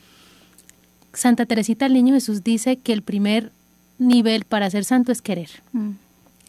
[1.14, 3.52] Santa Teresita el Niño Jesús dice que el primer
[3.98, 5.50] nivel para ser santo es querer.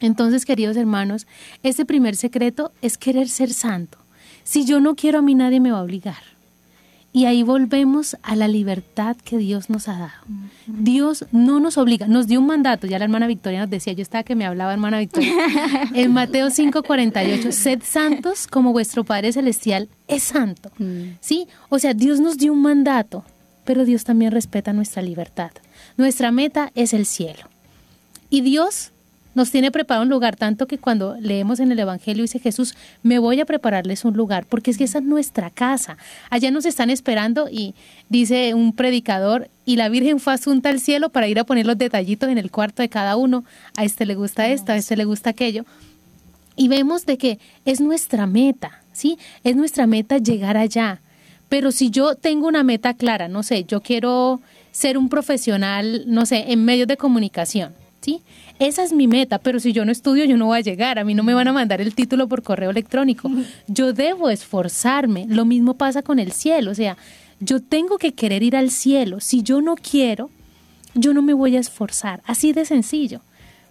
[0.01, 1.27] Entonces, queridos hermanos,
[1.63, 3.99] ese primer secreto es querer ser santo.
[4.45, 6.38] Si yo no quiero, a mí nadie me va a obligar.
[7.11, 10.23] Y ahí volvemos a la libertad que Dios nos ha dado.
[10.67, 14.03] Dios no nos obliga, nos dio un mandato, ya la hermana Victoria nos decía, yo
[14.03, 15.33] estaba que me hablaba hermana Victoria,
[15.95, 20.71] en Mateo 5:48, sed santos como vuestro Padre Celestial es santo.
[20.79, 21.17] Mm.
[21.21, 21.49] ¿Sí?
[21.71, 23.25] O sea, Dios nos dio un mandato,
[23.65, 25.51] pero Dios también respeta nuestra libertad.
[25.97, 27.49] Nuestra meta es el cielo.
[28.29, 28.93] Y Dios
[29.35, 33.19] nos tiene preparado un lugar, tanto que cuando leemos en el Evangelio dice Jesús, me
[33.19, 35.97] voy a prepararles un lugar, porque es que esa es nuestra casa.
[36.31, 37.75] Allá nos están esperando y
[38.09, 41.79] dice un predicador, y la Virgen fue asunta al cielo para ir a poner los
[41.79, 43.45] detallitos en el cuarto de cada uno.
[43.77, 45.65] A este le gusta esto, a este le gusta aquello.
[46.57, 49.19] Y vemos de que es nuestra meta, ¿sí?
[49.45, 51.01] Es nuestra meta llegar allá.
[51.49, 56.27] Pero si yo tengo una meta clara, no sé, yo quiero ser un profesional, no
[56.27, 58.23] sé, en medios de comunicación, ¿sí?
[58.59, 60.99] Esa es mi meta, pero si yo no estudio, yo no voy a llegar.
[60.99, 63.31] A mí no me van a mandar el título por correo electrónico.
[63.67, 65.27] Yo debo esforzarme.
[65.29, 66.71] Lo mismo pasa con el cielo.
[66.71, 66.97] O sea,
[67.41, 69.21] yo tengo que querer ir al cielo.
[69.21, 70.31] Si yo no quiero,
[70.95, 72.21] yo no me voy a esforzar.
[72.27, 73.21] Así de sencillo.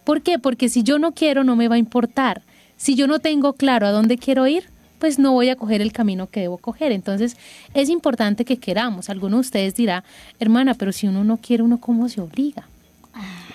[0.05, 0.39] ¿Por qué?
[0.39, 2.41] Porque si yo no quiero, no me va a importar.
[2.77, 4.65] Si yo no tengo claro a dónde quiero ir,
[4.99, 6.93] pues no voy a coger el camino que debo coger.
[6.93, 7.35] Entonces,
[7.73, 9.09] es importante que queramos.
[9.09, 10.05] Alguno de ustedes dirá,
[10.39, 12.67] hermana, pero si uno no quiere, uno cómo se obliga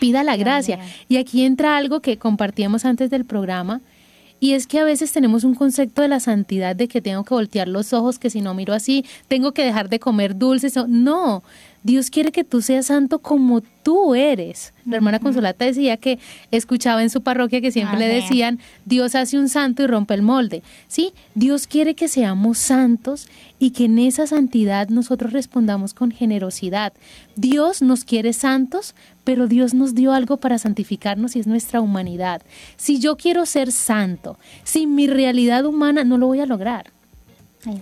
[0.02, 0.80] pida la gracia.
[1.08, 3.80] Y aquí entra algo que compartíamos antes del programa,
[4.40, 7.34] y es que a veces tenemos un concepto de la santidad de que tengo que
[7.34, 10.74] voltear los ojos, que si no miro así, tengo que dejar de comer dulces.
[10.88, 11.44] No,
[11.82, 14.72] Dios quiere que tú seas santo como tú eres.
[14.86, 16.18] La hermana Consolata decía que
[16.50, 20.22] escuchaba en su parroquia que siempre le decían, Dios hace un santo y rompe el
[20.22, 20.62] molde.
[20.86, 26.92] Sí, Dios quiere que seamos santos y que en esa santidad nosotros respondamos con generosidad.
[27.36, 32.42] Dios nos quiere santos, pero Dios nos dio algo para santificarnos y es nuestra humanidad.
[32.76, 36.92] Si yo quiero ser santo, sin mi realidad humana, no lo voy a lograr.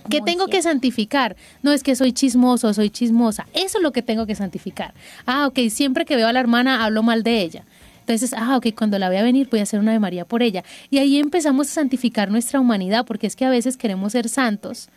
[0.09, 1.37] ¿Qué tengo que santificar?
[1.63, 3.47] No es que soy chismoso, soy chismosa.
[3.55, 4.95] Eso es lo que tengo que santificar.
[5.27, 7.65] Ah, ok, siempre que veo a la hermana hablo mal de ella.
[8.01, 10.65] Entonces, ah, ok, cuando la vea venir voy a hacer una de María por ella.
[10.91, 14.89] Y ahí empezamos a santificar nuestra humanidad, porque es que a veces queremos ser santos,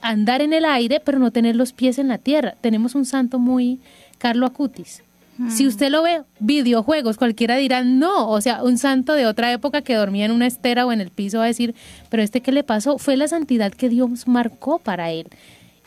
[0.00, 2.54] andar en el aire, pero no tener los pies en la tierra.
[2.60, 3.80] Tenemos un santo muy
[4.18, 5.02] Carlo Acutis.
[5.48, 9.82] Si usted lo ve, videojuegos, cualquiera dirá no, o sea, un santo de otra época
[9.82, 11.74] que dormía en una estera o en el piso va a decir,
[12.08, 15.26] pero este que le pasó fue la santidad que Dios marcó para él.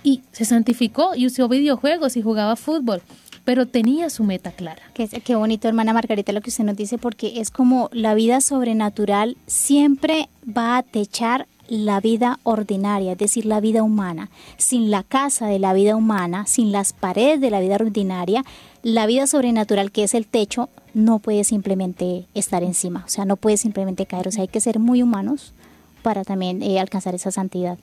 [0.03, 3.01] Y se santificó y usó videojuegos y jugaba fútbol,
[3.45, 4.81] pero tenía su meta clara.
[4.93, 8.41] Qué, qué bonito, hermana Margarita, lo que usted nos dice, porque es como la vida
[8.41, 14.29] sobrenatural siempre va a techar la vida ordinaria, es decir, la vida humana.
[14.57, 18.43] Sin la casa de la vida humana, sin las paredes de la vida ordinaria,
[18.83, 23.37] la vida sobrenatural, que es el techo, no puede simplemente estar encima, o sea, no
[23.37, 25.53] puede simplemente caer, o sea, hay que ser muy humanos
[26.01, 27.77] para también eh, alcanzar esa santidad.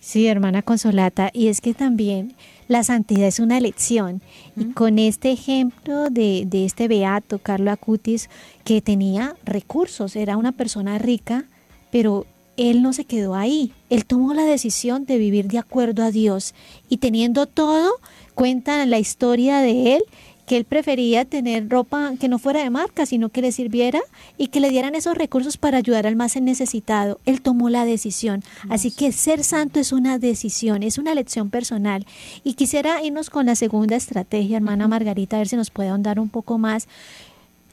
[0.00, 2.34] Sí, hermana Consolata, y es que también
[2.68, 4.22] la santidad es una elección.
[4.56, 8.30] Y con este ejemplo de, de este beato, Carlo Acutis,
[8.64, 11.44] que tenía recursos, era una persona rica,
[11.90, 12.24] pero
[12.56, 13.72] él no se quedó ahí.
[13.90, 16.54] Él tomó la decisión de vivir de acuerdo a Dios.
[16.88, 17.90] Y teniendo todo,
[18.34, 20.02] cuentan la historia de él
[20.50, 24.00] que él prefería tener ropa que no fuera de marca, sino que le sirviera
[24.36, 27.20] y que le dieran esos recursos para ayudar al más necesitado.
[27.24, 28.42] Él tomó la decisión.
[28.68, 32.04] Así que ser santo es una decisión, es una elección personal.
[32.42, 36.18] Y quisiera irnos con la segunda estrategia, hermana Margarita, a ver si nos puede ahondar
[36.18, 36.88] un poco más.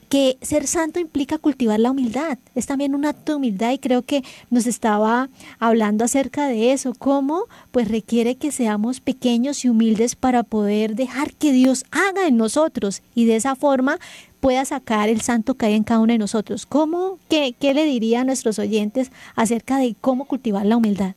[0.10, 2.38] Que ser santo implica cultivar la humildad.
[2.56, 6.93] Es también un acto de humildad y creo que nos estaba hablando acerca de eso,
[6.98, 12.38] cómo pues requiere que seamos pequeños y humildes para poder dejar que Dios haga en
[12.38, 14.00] nosotros y de esa forma
[14.39, 16.65] pueda sacar el santo que hay en cada uno de nosotros.
[16.65, 21.15] ¿Cómo, qué, qué le diría a nuestros oyentes acerca de cómo cultivar la humildad?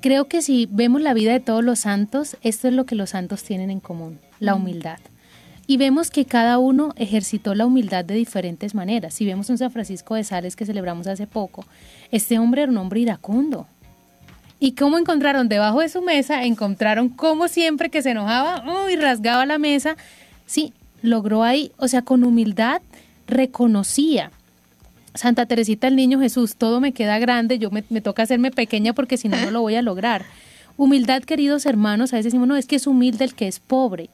[0.00, 3.10] Creo que si vemos la vida de todos los santos, esto es lo que los
[3.10, 4.98] santos tienen en común, la humildad.
[5.70, 9.12] Y vemos que cada uno ejercitó la humildad de diferentes maneras.
[9.12, 11.66] Si vemos un San Francisco de Sales que celebramos hace poco,
[12.10, 13.66] este hombre era un hombre iracundo.
[14.58, 16.44] ¿Y cómo encontraron debajo de su mesa?
[16.44, 19.98] Encontraron como siempre que se enojaba y rasgaba la mesa.
[20.46, 22.80] Sí, logró ahí, o sea, con humildad
[23.26, 24.30] reconocía.
[25.12, 29.18] Santa Teresita el Niño Jesús, todo me queda grande, yo me, toca hacerme pequeña porque
[29.18, 30.24] si no, no lo voy a lograr.
[30.78, 34.08] Humildad, queridos hermanos, a veces decimos, no, es que es humilde el que es pobre.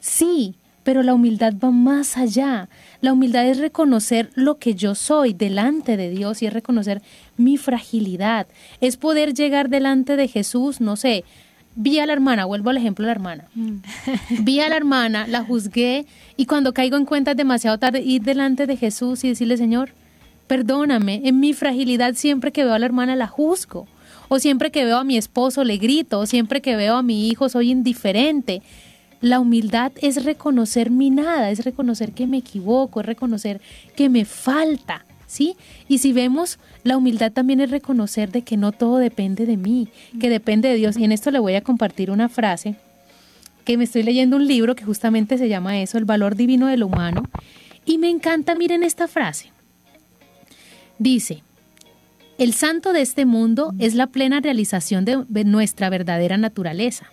[0.00, 2.68] Sí, pero la humildad va más allá.
[3.00, 7.02] La humildad es reconocer lo que yo soy delante de Dios y es reconocer
[7.36, 8.46] mi fragilidad.
[8.80, 11.24] Es poder llegar delante de Jesús, no sé,
[11.74, 13.44] vi a la hermana, vuelvo al ejemplo de la hermana.
[13.54, 13.76] Mm.
[14.40, 16.06] Vi a la hermana, la juzgué
[16.36, 19.90] y cuando caigo en cuenta es demasiado tarde ir delante de Jesús y decirle, Señor,
[20.48, 23.86] perdóname, en mi fragilidad siempre que veo a la hermana la juzgo.
[24.30, 27.28] O siempre que veo a mi esposo le grito, o siempre que veo a mi
[27.28, 28.60] hijo soy indiferente.
[29.20, 33.60] La humildad es reconocer mi nada, es reconocer que me equivoco, es reconocer
[33.96, 35.04] que me falta.
[35.26, 35.56] ¿sí?
[35.88, 39.88] Y si vemos, la humildad también es reconocer de que no todo depende de mí,
[40.20, 40.96] que depende de Dios.
[40.96, 42.74] Y en esto le voy a compartir una frase
[43.64, 46.78] que me estoy leyendo un libro que justamente se llama eso, El valor divino de
[46.78, 47.22] lo humano.
[47.84, 49.52] Y me encanta, miren esta frase.
[50.98, 51.42] Dice,
[52.38, 57.12] el santo de este mundo es la plena realización de nuestra verdadera naturaleza,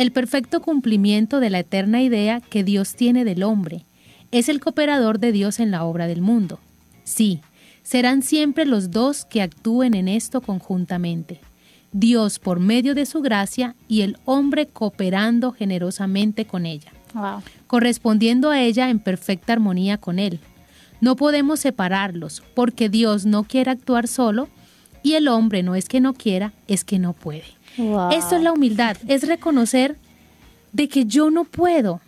[0.00, 3.84] el perfecto cumplimiento de la eterna idea que Dios tiene del hombre,
[4.30, 6.58] es el cooperador de Dios en la obra del mundo.
[7.04, 7.42] Sí,
[7.82, 11.38] serán siempre los dos que actúen en esto conjuntamente.
[11.92, 16.92] Dios por medio de su gracia y el hombre cooperando generosamente con ella,
[17.66, 20.40] correspondiendo a ella en perfecta armonía con él.
[21.02, 24.48] No podemos separarlos porque Dios no quiere actuar solo
[25.02, 27.59] y el hombre no es que no quiera, es que no puede.
[27.76, 29.96] Esto es la humildad, es reconocer
[30.72, 32.00] de que yo no puedo,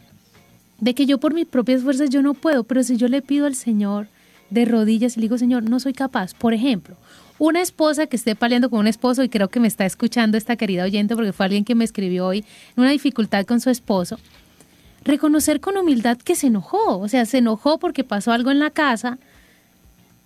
[0.81, 3.46] de que yo por mis propias fuerzas yo no puedo, pero si yo le pido
[3.46, 4.09] al Señor,
[4.51, 6.35] de rodillas y le digo, Señor, no soy capaz.
[6.35, 6.96] Por ejemplo,
[7.38, 10.57] una esposa que esté peleando con un esposo y creo que me está escuchando esta
[10.57, 12.44] querida oyente porque fue alguien que me escribió hoy
[12.77, 14.18] una dificultad con su esposo,
[15.05, 18.70] reconocer con humildad que se enojó, o sea, se enojó porque pasó algo en la
[18.70, 19.18] casa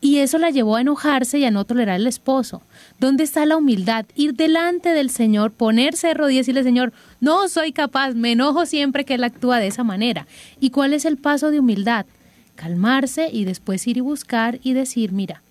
[0.00, 2.62] y eso la llevó a enojarse y a no tolerar al esposo.
[3.00, 4.06] ¿Dónde está la humildad?
[4.14, 8.66] Ir delante del Señor, ponerse de rodillas y decirle, Señor, no soy capaz, me enojo
[8.66, 10.26] siempre que Él actúa de esa manera.
[10.60, 12.06] ¿Y cuál es el paso de humildad?
[12.56, 15.42] calmarse y después ir y buscar y decir, mira,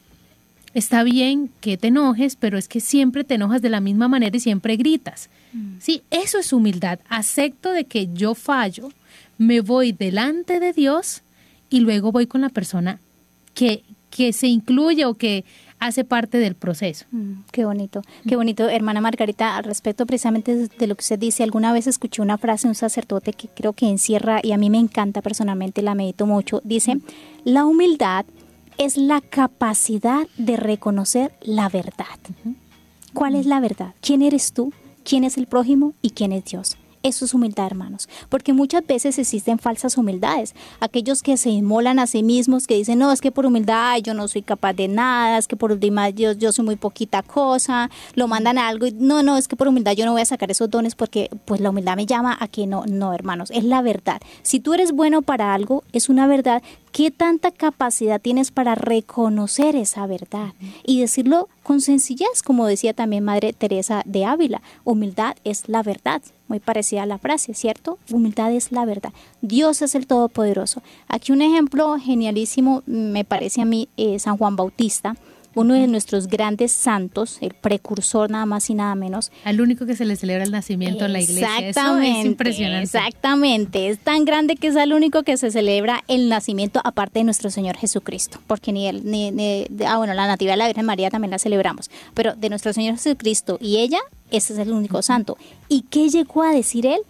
[0.74, 4.36] está bien que te enojes, pero es que siempre te enojas de la misma manera
[4.36, 5.30] y siempre gritas.
[5.54, 5.76] Mm.
[5.80, 7.00] Sí, eso es humildad.
[7.08, 8.92] Acepto de que yo fallo,
[9.38, 11.22] me voy delante de Dios
[11.70, 13.00] y luego voy con la persona
[13.54, 15.46] que, que se incluye o que
[15.80, 17.06] hace parte del proceso.
[17.12, 21.44] Mm, qué bonito, qué bonito, hermana Margarita, al respecto precisamente de lo que usted dice,
[21.44, 24.70] alguna vez escuché una frase de un sacerdote que creo que encierra y a mí
[24.70, 27.00] me encanta personalmente, la medito mucho, dice,
[27.44, 28.26] la humildad
[28.78, 32.06] es la capacidad de reconocer la verdad.
[33.14, 33.94] ¿Cuál es la verdad?
[34.02, 34.74] ¿Quién eres tú?
[35.04, 35.94] ¿Quién es el prójimo?
[36.02, 36.78] ¿Y quién es Dios?
[37.06, 40.56] Eso es humildad, hermanos, porque muchas veces existen falsas humildades.
[40.80, 44.16] Aquellos que se inmolan a sí mismos, que dicen, no, es que por humildad yo
[44.16, 47.92] no soy capaz de nada, es que por humildad yo, yo soy muy poquita cosa,
[48.16, 50.26] lo mandan a algo y no, no, es que por humildad yo no voy a
[50.26, 53.66] sacar esos dones porque pues la humildad me llama a que no, no, hermanos, es
[53.66, 54.20] la verdad.
[54.42, 56.64] Si tú eres bueno para algo, es una verdad
[56.96, 60.54] ¿Qué tanta capacidad tienes para reconocer esa verdad
[60.86, 64.62] y decirlo con sencillez, como decía también Madre Teresa de Ávila?
[64.86, 68.00] Humildad es la verdad, muy parecida a la frase, ¿cierto?
[68.10, 69.12] Humildad es la verdad.
[69.42, 70.84] Dios es el Todopoderoso.
[71.10, 75.18] Aquí un ejemplo genialísimo me parece a mí eh, San Juan Bautista
[75.56, 79.32] uno de nuestros grandes santos, el precursor nada más y nada menos.
[79.46, 81.58] Al único que se le celebra el nacimiento en la iglesia.
[81.60, 82.20] Exactamente.
[82.20, 82.84] es impresionante.
[82.84, 83.90] Exactamente.
[83.90, 87.50] Es tan grande que es el único que se celebra el nacimiento aparte de nuestro
[87.50, 88.40] Señor Jesucristo.
[88.48, 91.90] Porque ni él, ni, ah, bueno, la Natividad de la Virgen María también la celebramos.
[92.14, 94.00] Pero de nuestro Señor Jesucristo y ella,
[94.32, 95.38] ese es el único santo.
[95.70, 97.02] ¿Y qué llegó a decir él?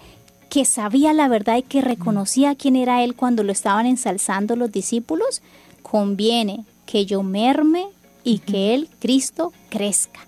[0.47, 4.71] que sabía la verdad y que reconocía quién era él cuando lo estaban ensalzando los
[4.71, 5.41] discípulos,
[5.81, 7.87] conviene que yo merme
[8.25, 10.19] y que el Cristo crezca.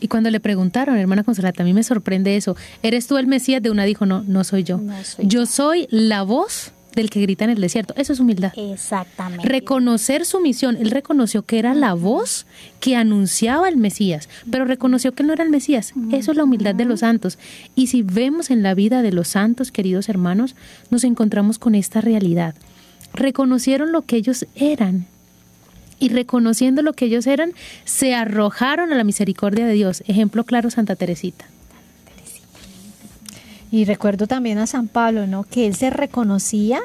[0.00, 3.62] Y cuando le preguntaron, hermana Consolata, a mí me sorprende eso, ¿eres tú el Mesías?
[3.62, 4.80] De una dijo, no, no soy yo.
[5.18, 5.46] yo.
[5.46, 7.92] soy la voz del que grita en el desierto.
[7.96, 8.52] Eso es humildad.
[8.56, 9.48] Exactamente.
[9.48, 10.76] Reconocer su misión.
[10.76, 12.46] Él reconoció que era la voz
[12.80, 15.92] que anunciaba el Mesías, pero reconoció que no era el Mesías.
[16.12, 17.38] Eso es la humildad de los santos.
[17.74, 20.54] Y si vemos en la vida de los santos, queridos hermanos,
[20.90, 22.54] nos encontramos con esta realidad.
[23.12, 25.06] Reconocieron lo que ellos eran
[25.98, 27.52] y reconociendo lo que ellos eran,
[27.84, 30.02] se arrojaron a la misericordia de Dios.
[30.06, 31.46] Ejemplo claro, Santa Teresita.
[33.70, 35.44] Y recuerdo también a San Pablo, ¿no?
[35.44, 36.80] Que él se reconocía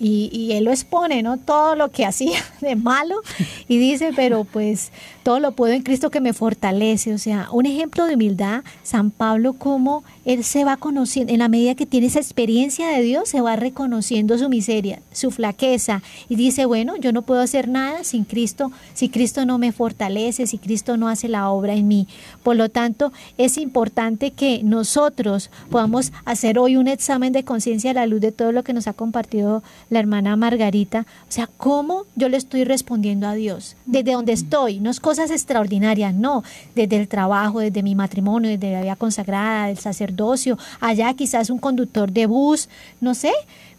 [0.00, 1.36] y, y, él lo expone, ¿no?
[1.36, 3.20] Todo lo que hacía de malo
[3.68, 4.90] y dice, pero pues
[5.22, 7.12] todo lo puedo en Cristo que me fortalece.
[7.14, 11.48] O sea, un ejemplo de humildad, San Pablo, como él se va conociendo, en la
[11.48, 16.36] medida que tiene esa experiencia de Dios, se va reconociendo su miseria, su flaqueza y
[16.36, 20.58] dice, bueno, yo no puedo hacer nada sin Cristo, si Cristo no me fortalece, si
[20.58, 22.08] Cristo no hace la obra en mí.
[22.42, 27.94] Por lo tanto, es importante que nosotros podamos hacer hoy un examen de conciencia a
[27.94, 31.06] la luz de todo lo que nos ha compartido la hermana Margarita.
[31.28, 35.24] O sea, cómo yo le estoy respondiendo a Dios, desde donde estoy, no es cosa
[35.24, 36.42] extraordinarias, no,
[36.74, 41.58] desde el trabajo, desde mi matrimonio, desde la vida consagrada, el sacerdocio, allá quizás un
[41.58, 42.68] conductor de bus,
[43.00, 43.32] no sé,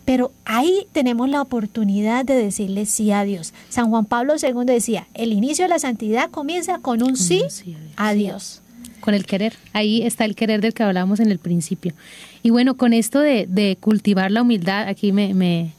[0.06, 3.54] pero ahí tenemos la oportunidad de decirle sí a Dios.
[3.70, 7.44] San Juan Pablo II decía, el inicio de la santidad comienza con un sí,
[7.96, 8.62] a Dios.
[9.00, 11.94] Con el querer, ahí está el querer del que hablábamos en el principio.
[12.44, 15.72] Y bueno, con esto de, de cultivar la humildad, aquí me, me,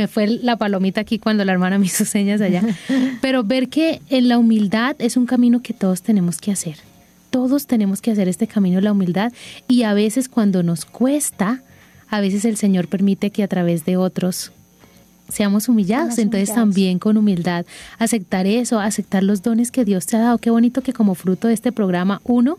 [0.00, 2.62] me fue la palomita aquí cuando la hermana me hizo señas allá,
[3.20, 6.76] pero ver que en la humildad es un camino que todos tenemos que hacer.
[7.30, 9.32] Todos tenemos que hacer este camino de la humildad
[9.68, 11.62] y a veces cuando nos cuesta,
[12.08, 14.52] a veces el Señor permite que a través de otros
[15.28, 17.64] seamos humillados, entonces también con humildad
[17.98, 20.38] aceptar eso, aceptar los dones que Dios te ha dado.
[20.38, 22.58] Qué bonito que como fruto de este programa, uno,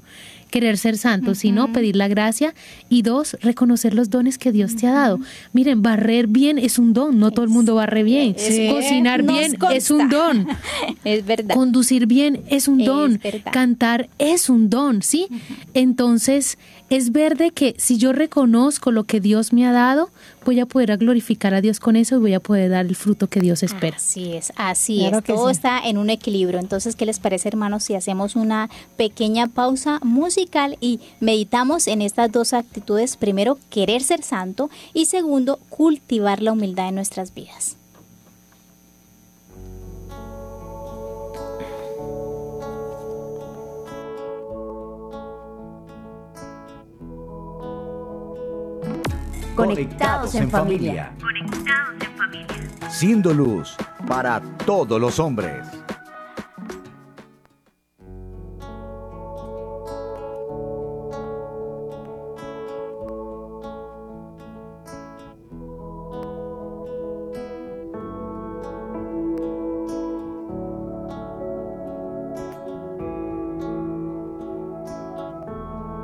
[0.51, 2.53] querer ser santo, sino pedir la gracia
[2.89, 5.19] y dos, reconocer los dones que Dios te ha dado.
[5.53, 8.33] Miren, barrer bien es un don, no todo el mundo barre bien.
[8.33, 10.47] Cocinar bien es un don.
[11.03, 11.55] es verdad.
[11.55, 13.19] Conducir bien es un don.
[13.51, 15.27] Cantar es un don, ¿sí?
[15.73, 16.57] Entonces,
[16.91, 20.09] es verde que si yo reconozco lo que Dios me ha dado,
[20.45, 23.27] voy a poder glorificar a Dios con eso y voy a poder dar el fruto
[23.27, 23.95] que Dios espera.
[23.95, 25.23] Así es, así es.
[25.23, 26.59] Todo está en un equilibrio.
[26.59, 32.29] Entonces, ¿qué les parece, hermanos, si hacemos una pequeña pausa musical y meditamos en estas
[32.29, 33.15] dos actitudes?
[33.15, 37.77] Primero, querer ser santo y segundo, cultivar la humildad en nuestras vidas.
[49.55, 51.13] Conectados en familia.
[51.21, 52.89] Conectados en familia.
[52.89, 53.75] Siendo luz
[54.07, 55.67] para todos los hombres.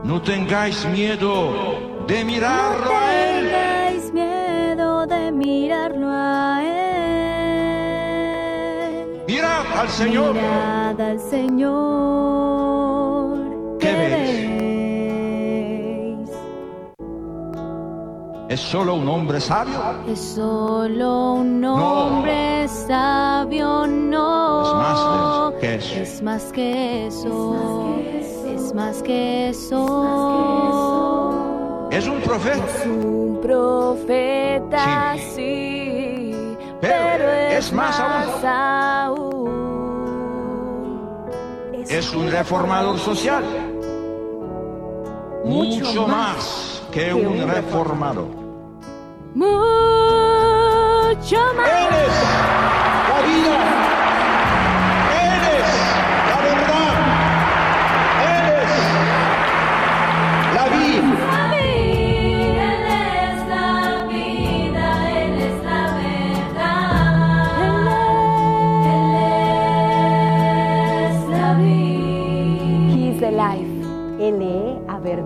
[0.03, 1.76] No tengáis miedo
[2.07, 3.43] de mirarlo a Él.
[3.43, 6.77] No tengáis miedo de mirarlo a Él.
[9.27, 10.33] Mirad al Señor.
[10.33, 11.77] Mirad al Señor.
[13.79, 14.27] ¿Qué veis?
[18.49, 19.77] ¿Es solo un hombre sabio?
[20.07, 24.61] Es solo un hombre sabio, no.
[24.61, 25.95] Es más que eso.
[25.95, 27.55] Es más que eso.
[28.45, 29.83] Es más que eso.
[31.33, 31.36] Es
[32.07, 32.65] un profeta.
[32.65, 35.21] Es un profeta, sí.
[35.35, 36.57] Sí.
[36.81, 37.99] Pero es más
[38.43, 39.47] aún.
[41.89, 43.43] Es un reformador social.
[45.45, 48.27] Mucho más que un reformador.
[49.33, 49.55] Mucho
[51.55, 52.76] más.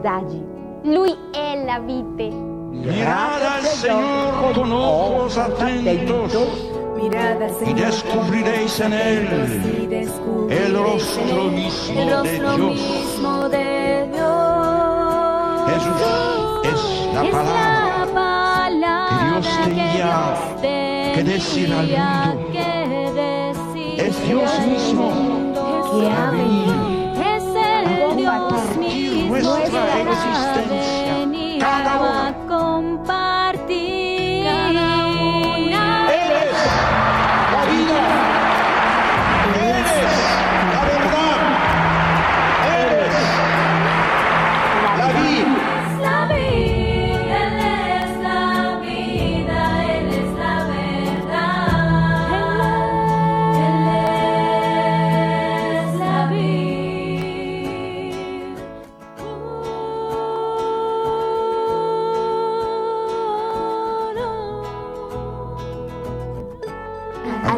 [0.02, 0.44] Verdade.
[0.84, 2.30] Lui è la vite.
[2.30, 6.34] Mirad al Señor con ojos atentos
[7.02, 10.10] y Señor descubriréis en Él
[10.50, 12.58] el rostro mismo de Dios.
[12.58, 15.62] mismo de Dios.
[15.70, 16.02] Jesús
[16.64, 20.18] es la palabra la palabra que Dios
[20.58, 22.60] tenía que decir al mundo.
[23.98, 25.12] Es Dios mismo
[25.92, 26.91] que ha venido
[29.42, 31.51] restaurar a existência.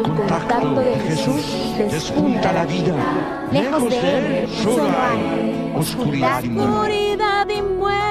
[0.04, 2.94] contacto de Jesús despunta la vida.
[3.50, 8.04] Lejos de él solo hay oscuridad y muerte.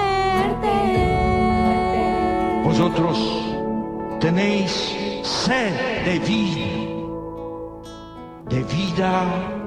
[2.64, 3.18] Vosotros
[4.20, 5.74] tenéis sed
[6.06, 6.66] de vida,
[8.50, 9.62] de vida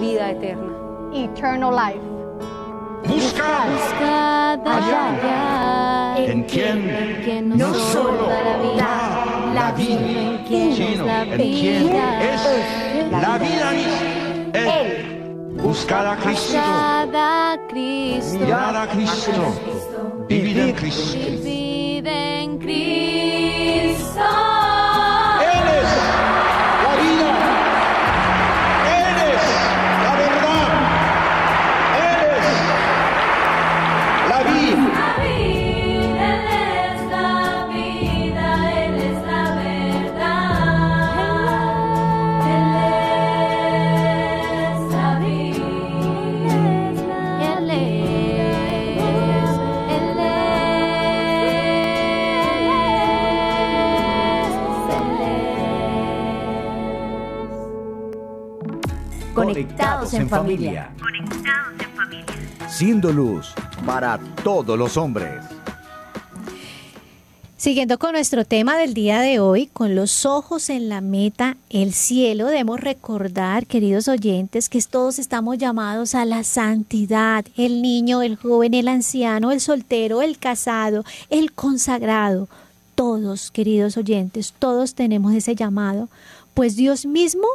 [0.00, 0.72] vida eterna.
[1.14, 2.00] Eternal life.
[3.06, 5.08] Buscad Buscad Allá.
[5.08, 10.38] allá en quien en quien no nos solo da la vida, da la vida, en
[10.44, 12.22] quien sino nos da en quien vida.
[12.32, 14.70] es la vida misma.
[14.80, 15.06] Él.
[15.62, 18.38] Buscad a Cristo, Buscad a Cristo.
[18.38, 19.42] mirad a Cristo,
[20.28, 21.18] vivid en Cristo.
[21.18, 24.20] Vivid en Cristo.
[60.10, 60.90] Conectados en familia.
[62.68, 63.54] Siendo luz
[63.86, 65.44] para todos los hombres.
[67.56, 71.92] Siguiendo con nuestro tema del día de hoy, con los ojos en la meta, el
[71.92, 77.44] cielo, debemos recordar, queridos oyentes, que todos estamos llamados a la santidad.
[77.56, 82.48] El niño, el joven, el anciano, el soltero, el casado, el consagrado.
[82.96, 86.08] Todos, queridos oyentes, todos tenemos ese llamado,
[86.54, 87.46] pues Dios mismo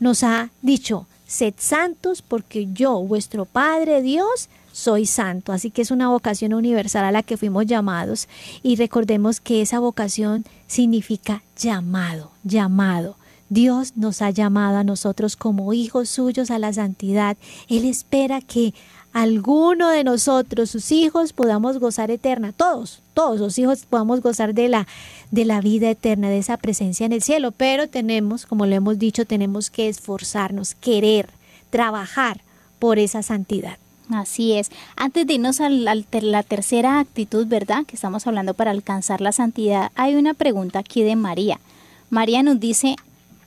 [0.00, 5.52] nos ha dicho, sed santos porque yo, vuestro Padre Dios, soy santo.
[5.52, 8.28] Así que es una vocación universal a la que fuimos llamados
[8.64, 13.16] y recordemos que esa vocación significa llamado, llamado.
[13.48, 17.36] Dios nos ha llamado a nosotros como hijos suyos a la santidad.
[17.68, 18.74] Él espera que
[19.12, 22.52] alguno de nosotros, sus hijos, podamos gozar eterna.
[22.52, 24.86] Todos, todos los hijos podamos gozar de la,
[25.30, 27.52] de la vida eterna, de esa presencia en el cielo.
[27.52, 31.28] Pero tenemos, como lo hemos dicho, tenemos que esforzarnos, querer,
[31.68, 32.40] trabajar
[32.78, 33.76] por esa santidad.
[34.10, 34.70] Así es.
[34.96, 36.02] Antes de irnos a la,
[36.44, 37.84] tercera actitud, ¿verdad?
[37.84, 41.60] Que estamos hablando para alcanzar la santidad, hay una pregunta aquí de María.
[42.08, 42.96] María nos dice,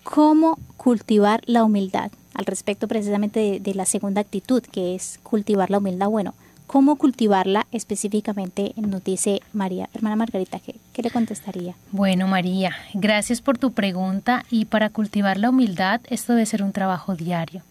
[0.04, 2.12] ¿cómo cultivar la humildad?
[2.36, 6.10] Al respecto precisamente de la segunda actitud, que es cultivar la humildad.
[6.10, 6.36] Bueno,
[6.68, 8.74] ¿cómo cultivarla específicamente?
[8.76, 9.90] Nos dice María.
[9.94, 11.76] Hermana Margarita, ¿qué, qué le contestaría?
[11.92, 16.72] Bueno, María, gracias por tu pregunta y para cultivar la humildad esto debe ser un
[16.72, 17.62] trabajo diario.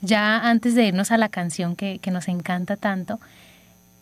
[0.00, 3.18] Ya antes de irnos a la canción que, que nos encanta tanto,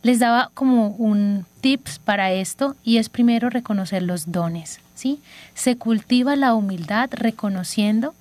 [0.03, 5.21] les daba como un tips para esto y es primero reconocer los dones, ¿sí?
[5.55, 8.15] Se cultiva la humildad reconociendo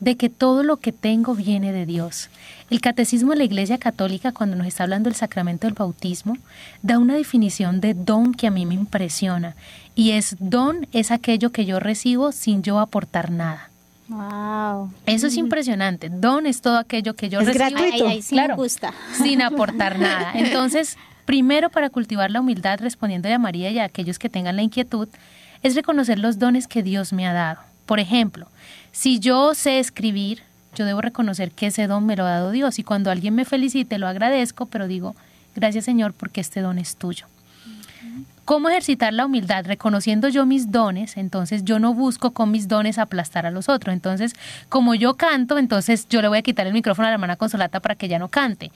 [0.00, 2.30] de que todo lo que tengo viene de Dios.
[2.70, 6.36] El catecismo de la Iglesia Católica, cuando nos está hablando del sacramento del bautismo,
[6.82, 9.54] da una definición de don que a mí me impresiona.
[9.94, 13.68] Y es don es aquello que yo recibo sin yo aportar nada.
[14.08, 14.90] Wow.
[15.06, 16.08] Eso es impresionante.
[16.08, 18.06] Don es todo aquello que yo Es recibo gratuito.
[18.06, 18.56] Ay, ay, sí Claro.
[18.56, 18.92] me gusta.
[19.22, 20.32] sin aportar nada.
[20.34, 20.96] Entonces,
[21.26, 25.08] primero para cultivar la humildad, respondiendo a María y a aquellos que tengan la inquietud,
[25.62, 27.60] es reconocer los dones que Dios me ha dado.
[27.86, 28.48] Por ejemplo,
[28.92, 30.42] si yo sé escribir,
[30.74, 33.44] yo debo reconocer que ese don me lo ha dado Dios y cuando alguien me
[33.44, 35.14] felicite lo agradezco, pero digo,
[35.54, 37.26] gracias Señor porque este don es tuyo.
[38.44, 39.64] ¿Cómo ejercitar la humildad?
[39.64, 43.92] Reconociendo yo mis dones, entonces yo no busco con mis dones aplastar a los otros.
[43.92, 44.32] Entonces,
[44.68, 47.78] como yo canto, entonces yo le voy a quitar el micrófono a la hermana Consolata
[47.78, 48.72] para que ella no cante.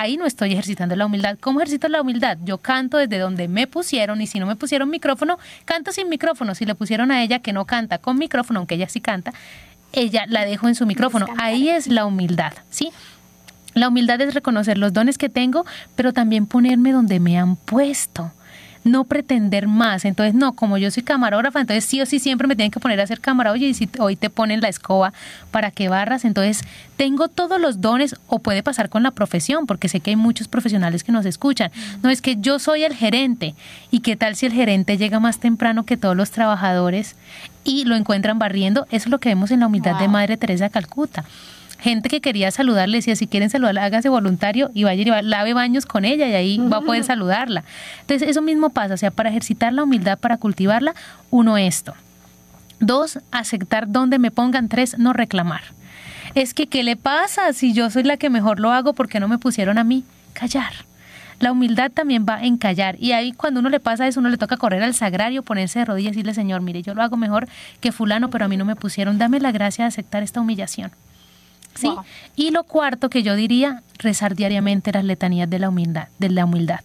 [0.00, 1.36] Ahí no estoy ejercitando la humildad.
[1.38, 2.38] ¿Cómo ejercito la humildad?
[2.42, 6.54] Yo canto desde donde me pusieron y si no me pusieron micrófono, canto sin micrófono.
[6.54, 9.34] Si le pusieron a ella que no canta con micrófono, aunque ella sí canta,
[9.92, 11.26] ella la dejo en su micrófono.
[11.36, 12.92] Ahí es la humildad, ¿sí?
[13.74, 18.32] La humildad es reconocer los dones que tengo, pero también ponerme donde me han puesto.
[18.82, 20.04] No pretender más.
[20.04, 23.00] Entonces, no, como yo soy camarógrafa, entonces sí o sí siempre me tienen que poner
[23.00, 23.52] a hacer cámara.
[23.52, 25.12] Oye, y si hoy te ponen la escoba
[25.50, 26.62] para que barras, entonces
[26.96, 30.48] tengo todos los dones, o puede pasar con la profesión, porque sé que hay muchos
[30.48, 31.70] profesionales que nos escuchan.
[32.02, 33.54] No es que yo soy el gerente,
[33.90, 37.16] y qué tal si el gerente llega más temprano que todos los trabajadores
[37.64, 38.86] y lo encuentran barriendo.
[38.90, 41.24] Eso es lo que vemos en la humildad de Madre Teresa de Calcuta
[41.80, 45.54] gente que quería saludarle, decía, si quieren saludarla, hágase voluntario y vaya y va- lave
[45.54, 47.64] baños con ella y ahí va a poder saludarla.
[48.02, 50.94] Entonces, eso mismo pasa, o sea, para ejercitar la humildad, para cultivarla,
[51.30, 51.94] uno esto.
[52.78, 54.68] Dos, aceptar donde me pongan.
[54.68, 55.62] Tres, no reclamar.
[56.34, 57.52] Es que, ¿qué le pasa?
[57.52, 60.04] Si yo soy la que mejor lo hago, ¿por qué no me pusieron a mí?
[60.32, 60.72] Callar.
[61.40, 62.96] La humildad también va en callar.
[62.98, 65.86] Y ahí cuando uno le pasa eso, uno le toca correr al sagrario, ponerse de
[65.86, 67.48] rodillas y decirle, Señor, mire, yo lo hago mejor
[67.80, 69.18] que fulano, pero a mí no me pusieron.
[69.18, 70.90] Dame la gracia de aceptar esta humillación.
[71.74, 71.90] ¿Sí?
[72.36, 76.44] Y lo cuarto que yo diría, rezar diariamente las letanías de la humildad, de la
[76.44, 76.80] humildad.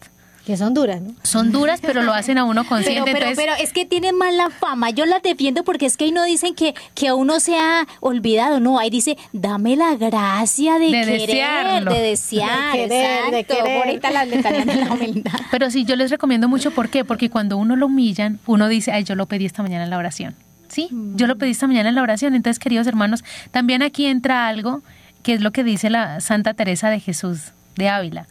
[0.46, 1.16] Que son duras, ¿no?
[1.24, 3.12] Son duras, pero lo hacen a uno consciente.
[3.12, 4.92] Pero, pero, pero es que tienen mala fama.
[4.92, 8.60] Yo las defiendo porque es que ahí no dicen que, que uno se ha olvidado.
[8.60, 12.78] No, ahí dice, dame la gracia de, querer, de desear.
[12.78, 13.80] De querer, de querer.
[13.80, 15.40] Bonita la letanías de la humildad.
[15.50, 16.70] Pero sí, yo les recomiendo mucho.
[16.70, 17.04] ¿Por qué?
[17.04, 19.98] Porque cuando uno lo humillan, uno dice, ay, yo lo pedí esta mañana en la
[19.98, 20.36] oración.
[20.68, 22.36] Sí, yo lo pedí esta mañana en la oración.
[22.36, 24.82] Entonces, queridos hermanos, también aquí entra algo
[25.24, 28.28] que es lo que dice la Santa Teresa de Jesús de Ávila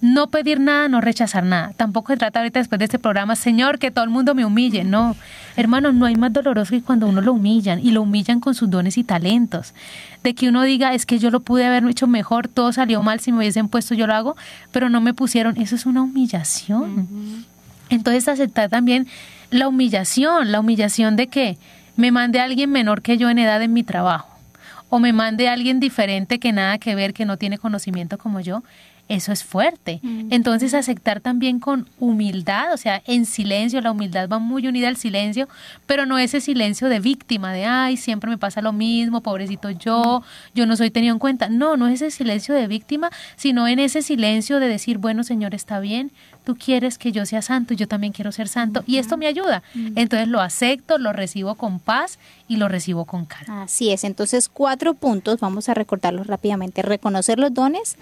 [0.00, 1.72] no pedir nada, no rechazar nada.
[1.76, 4.82] Tampoco se trata ahorita después de este programa, Señor, que todo el mundo me humille.
[4.84, 5.14] No,
[5.56, 8.70] hermano, no hay más doloroso que cuando uno lo humillan y lo humillan con sus
[8.70, 9.74] dones y talentos.
[10.22, 13.20] De que uno diga, es que yo lo pude haber hecho mejor, todo salió mal,
[13.20, 14.36] si me hubiesen puesto yo lo hago,
[14.72, 15.58] pero no me pusieron.
[15.58, 17.44] Eso es una humillación.
[17.90, 19.06] Entonces aceptar también
[19.50, 21.58] la humillación, la humillación de que
[21.96, 24.28] me mande a alguien menor que yo en edad en mi trabajo
[24.88, 28.40] o me mande a alguien diferente que nada que ver, que no tiene conocimiento como
[28.40, 28.62] yo
[29.10, 29.98] eso es fuerte.
[30.02, 30.28] Mm.
[30.30, 34.96] Entonces aceptar también con humildad, o sea, en silencio, la humildad va muy unida al
[34.96, 35.48] silencio,
[35.86, 40.22] pero no ese silencio de víctima, de, ay, siempre me pasa lo mismo, pobrecito yo,
[40.54, 41.48] yo no soy tenido en cuenta.
[41.48, 45.56] No, no es ese silencio de víctima, sino en ese silencio de decir, bueno, Señor,
[45.56, 46.12] está bien,
[46.50, 49.62] tú quieres que yo sea santo, yo también quiero ser santo, y esto me ayuda.
[49.94, 53.62] Entonces lo acepto, lo recibo con paz y lo recibo con calma.
[53.62, 56.82] Así es, entonces cuatro puntos, vamos a recordarlos rápidamente.
[56.82, 57.96] Reconocer los dones,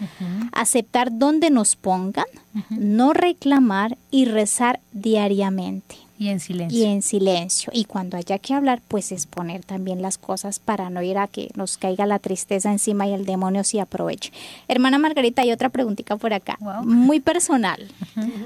[0.53, 2.25] aceptar donde nos pongan,
[2.71, 5.97] no reclamar y rezar diariamente.
[6.19, 6.79] Y en silencio.
[6.79, 7.71] Y en silencio.
[7.73, 11.51] Y cuando haya que hablar, pues exponer también las cosas para no ir a que
[11.55, 14.33] nos caiga la tristeza encima y el demonio se aproveche.
[14.67, 16.59] Hermana Margarita, hay otra preguntita por acá.
[16.85, 17.87] Muy personal.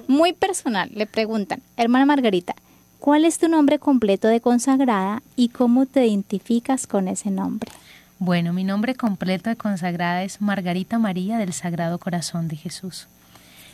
[0.06, 0.90] Muy personal.
[0.94, 2.54] Le preguntan, hermana Margarita,
[2.98, 7.72] ¿cuál es tu nombre completo de consagrada y cómo te identificas con ese nombre?
[8.18, 13.08] Bueno, mi nombre completo de consagrada es Margarita María del Sagrado Corazón de Jesús.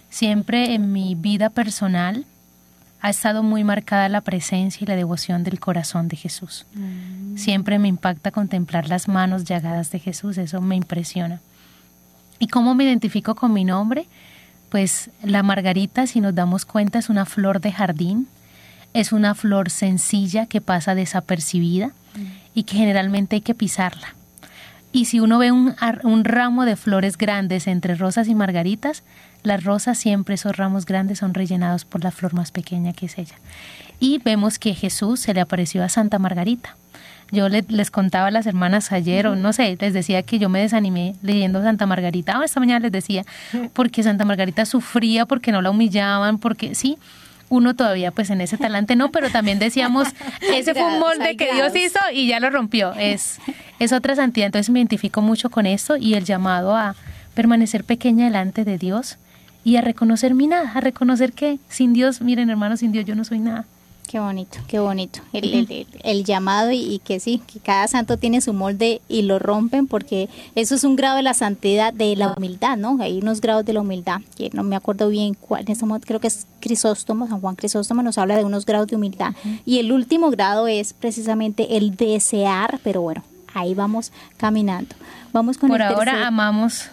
[0.08, 2.24] Siempre en mi vida personal
[3.00, 6.66] ha estado muy marcada la presencia y la devoción del corazón de Jesús.
[6.74, 7.36] Mm.
[7.36, 11.40] Siempre me impacta contemplar las manos llagadas de Jesús, eso me impresiona.
[12.38, 14.06] ¿Y cómo me identifico con mi nombre?
[14.68, 18.28] Pues la margarita, si nos damos cuenta, es una flor de jardín,
[18.94, 22.26] es una flor sencilla que pasa desapercibida mm.
[22.54, 24.17] y que generalmente hay que pisarla.
[24.98, 29.04] Y si uno ve un, ramo de flores grandes entre rosas y margaritas,
[29.44, 33.16] las rosas siempre, esos ramos grandes, son rellenados por la flor más pequeña que es
[33.16, 33.36] ella.
[34.00, 36.74] Y vemos que Jesús se le apareció a Santa Margarita.
[37.30, 40.58] Yo les contaba a las hermanas ayer, o no sé, les decía que yo me
[40.58, 42.36] desanimé leyendo Santa Margarita.
[42.36, 43.24] Oh, esta mañana les decía,
[43.74, 46.98] porque Santa Margarita sufría, porque no la humillaban, porque sí,
[47.48, 50.08] uno todavía pues en ese talante no, pero también decíamos,
[50.54, 52.92] ese fue un molde que Dios hizo y ya lo rompió.
[52.94, 53.38] Es,
[53.78, 54.46] es otra santidad.
[54.46, 56.94] Entonces me identifico mucho con eso y el llamado a
[57.34, 59.18] permanecer pequeña delante de Dios
[59.64, 63.14] y a reconocer mi nada, a reconocer que sin Dios, miren hermanos, sin Dios yo
[63.14, 63.64] no soy nada.
[64.08, 65.20] Qué bonito, qué bonito.
[65.34, 70.30] El, llamado y, que sí, que cada santo tiene su molde y lo rompen porque
[70.54, 72.96] eso es un grado de la santidad, de la humildad, ¿no?
[73.02, 76.06] Hay unos grados de la humildad, que no me acuerdo bien cuál, en ese momento
[76.06, 79.34] creo que es Crisóstomo, San Juan Crisóstomo nos habla de unos grados de humildad.
[79.66, 84.96] Y el último grado es precisamente el desear, pero bueno, ahí vamos caminando.
[85.34, 86.88] Vamos con Por ahora amamos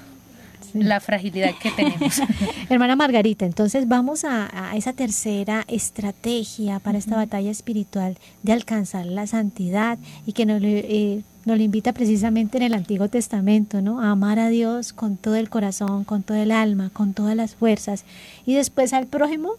[0.84, 2.21] la fragilidad que tenemos.
[2.69, 9.26] Hermana Margarita, entonces vamos a, esa tercera estrategia para esta batalla espiritual de alcanzar la
[9.26, 14.01] santidad y que nos, eh, nos lo invita precisamente en el Antiguo Testamento, ¿no?
[14.01, 17.55] A amar a Dios con todo el corazón, con todo el alma, con todas las
[17.55, 18.03] fuerzas
[18.45, 19.53] y después al prójimo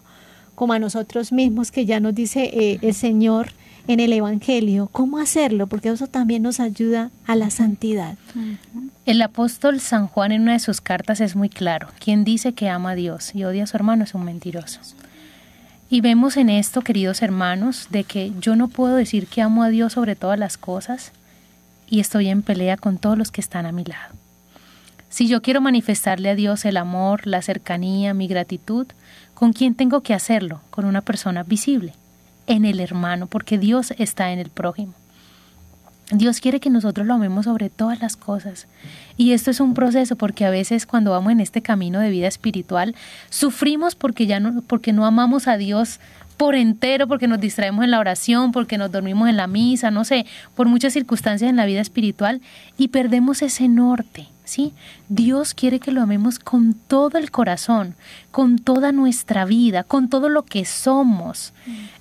[0.55, 3.49] como a nosotros mismos, que ya nos dice eh, el Señor
[3.87, 8.17] en el Evangelio, cómo hacerlo, porque eso también nos ayuda a la santidad.
[9.05, 12.69] El apóstol San Juan en una de sus cartas es muy claro, quien dice que
[12.69, 14.81] ama a Dios y odia a su hermano es un mentiroso.
[15.89, 19.69] Y vemos en esto, queridos hermanos, de que yo no puedo decir que amo a
[19.69, 21.13] Dios sobre todas las cosas
[21.89, 24.13] y estoy en pelea con todos los que están a mi lado.
[25.09, 28.87] Si yo quiero manifestarle a Dios el amor, la cercanía, mi gratitud,
[29.33, 30.59] ¿con quién tengo que hacerlo?
[30.69, 31.93] Con una persona visible
[32.47, 34.93] en el hermano, porque Dios está en el prójimo.
[36.09, 38.67] Dios quiere que nosotros lo amemos sobre todas las cosas.
[39.17, 42.27] Y esto es un proceso porque a veces cuando vamos en este camino de vida
[42.27, 42.95] espiritual
[43.29, 45.99] sufrimos porque ya no porque no amamos a Dios
[46.37, 50.05] por entero porque nos distraemos en la oración, porque nos dormimos en la misa, no
[50.05, 50.25] sé,
[50.55, 52.41] por muchas circunstancias en la vida espiritual
[52.77, 54.27] y perdemos ese norte.
[54.45, 54.71] ¿Sí?
[55.09, 57.95] Dios quiere que lo amemos con todo el corazón,
[58.31, 61.51] con toda nuestra vida, con todo lo que somos.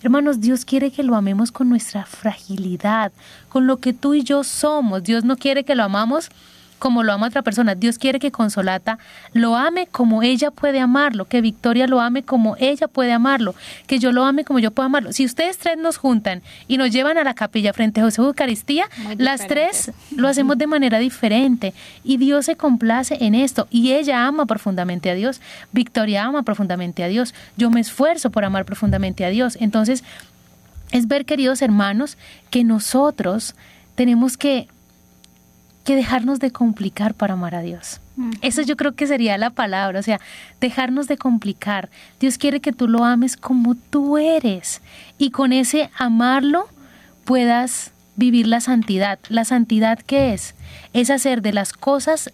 [0.01, 3.11] Hermanos, Dios quiere que lo amemos con nuestra fragilidad,
[3.49, 5.03] con lo que tú y yo somos.
[5.03, 6.31] Dios no quiere que lo amamos
[6.79, 7.75] como lo ama otra persona.
[7.75, 8.99] Dios quiere que Consolata
[9.33, 13.55] lo ame como ella puede amarlo, que Victoria lo ame como ella puede amarlo,
[13.87, 15.13] que yo lo ame como yo puedo amarlo.
[15.13, 18.89] Si ustedes tres nos juntan y nos llevan a la capilla frente a José Eucaristía,
[19.19, 21.75] las tres lo hacemos de manera diferente
[22.05, 25.41] y Dios se complace en esto y ella ama profundamente a Dios.
[25.73, 27.35] Victoria ama profundamente a Dios.
[27.57, 29.57] Yo me esfuerzo por amar profundamente a Dios.
[29.61, 30.05] Entonces,
[30.93, 32.17] es ver, queridos hermanos,
[32.51, 33.55] que nosotros
[33.95, 34.69] tenemos que
[35.87, 38.01] que dejarnos de complicar para amar a Dios.
[38.43, 40.21] Eso yo creo que sería la palabra, o sea,
[40.61, 41.91] dejarnos de complicar.
[42.19, 44.83] Dios quiere que tú lo ames como tú eres
[45.17, 46.69] y con ese amarlo
[47.25, 49.21] puedas vivir la santidad.
[49.29, 50.57] ¿La santidad qué es?
[50.93, 52.33] Es hacer de las cosas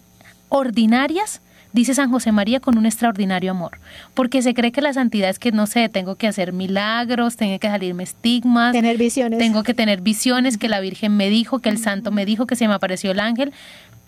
[0.49, 1.41] ordinarias
[1.73, 3.79] dice San José María, con un extraordinario amor,
[4.13, 7.59] porque se cree que la santidad es que, no sé, tengo que hacer milagros, tengo
[7.59, 9.39] que salirme estigmas, tener visiones.
[9.39, 12.55] tengo que tener visiones, que la Virgen me dijo, que el santo me dijo, que
[12.55, 13.51] se me apareció el ángel.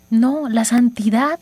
[0.09, 1.39] No, la santidad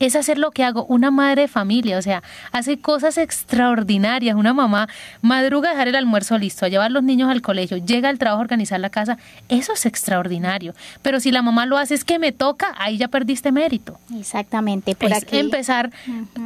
[0.00, 4.34] es hacer lo que hago una madre de familia, o sea, hace cosas extraordinarias.
[4.34, 4.88] Una mamá
[5.22, 8.40] madruga a dejar el almuerzo listo, a llevar los niños al colegio, llega al trabajo
[8.40, 10.74] a organizar la casa, eso es extraordinario.
[11.02, 13.98] Pero si la mamá lo hace es que me toca, ahí ya perdiste mérito.
[14.18, 15.90] Exactamente, por es empezar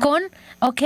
[0.00, 0.22] con,
[0.58, 0.82] ok,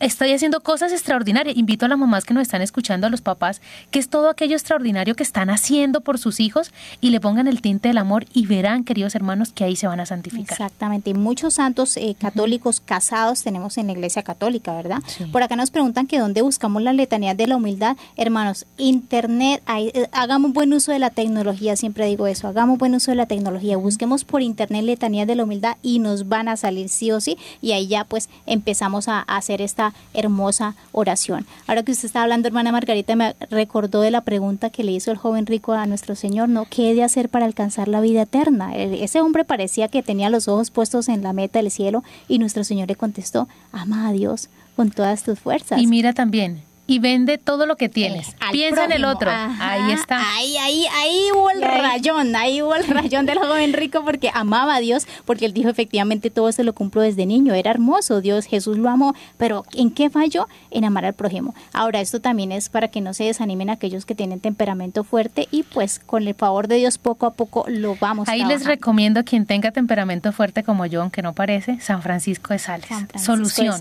[0.00, 1.56] estoy haciendo cosas extraordinarias.
[1.56, 4.54] Invito a las mamás que nos están escuchando, a los papás, que es todo aquello
[4.54, 8.46] extraordinario que están haciendo por sus hijos y le pongan el tinte del amor y
[8.46, 10.52] verán, queridos hermanos, que ahí se van a santificar.
[10.52, 11.14] Exactamente.
[11.14, 15.02] Muchos santos eh, católicos casados tenemos en la iglesia católica, ¿verdad?
[15.32, 17.96] Por acá nos preguntan que dónde buscamos la letanía de la humildad.
[18.16, 23.10] Hermanos, internet, eh, hagamos buen uso de la tecnología, siempre digo eso, hagamos buen uso
[23.10, 26.88] de la tecnología, busquemos por internet letanía de la humildad y nos van a salir
[26.88, 31.46] sí o sí y ahí ya pues empezamos a hacer esta hermosa oración.
[31.66, 35.10] Ahora que usted está hablando, hermana Margarita, me recordó de la pregunta que le hizo
[35.10, 36.66] el joven rico a nuestro Señor, ¿no?
[36.68, 38.74] ¿Qué he de hacer para alcanzar la vida eterna?
[38.74, 42.64] Ese hombre parecía que tenía los ojos puestos en la meta del cielo y nuestro
[42.64, 45.80] Señor le contestó, ama a Dios con todas tus fuerzas.
[45.80, 48.30] Y mira también, y vende todo lo que tienes.
[48.30, 49.30] Eh, Piensa en el otro.
[49.30, 50.34] ahí está.
[50.34, 54.76] Ahí, ahí, ahí hubo el rayón, ahí hubo el rayón del joven rico porque amaba
[54.76, 57.52] a Dios, porque él dijo efectivamente todo eso lo cumplo desde niño.
[57.52, 60.48] Era hermoso, Dios, Jesús lo amó, pero ¿en qué falló?
[60.70, 61.54] En amar al prójimo.
[61.74, 65.64] Ahora, esto también es para que no se desanimen aquellos que tienen temperamento fuerte y
[65.64, 69.44] pues con el favor de Dios poco a poco lo vamos Ahí les recomiendo quien
[69.44, 72.88] tenga temperamento fuerte como yo, aunque no parece, San Francisco de Sales.
[73.16, 73.78] Solución.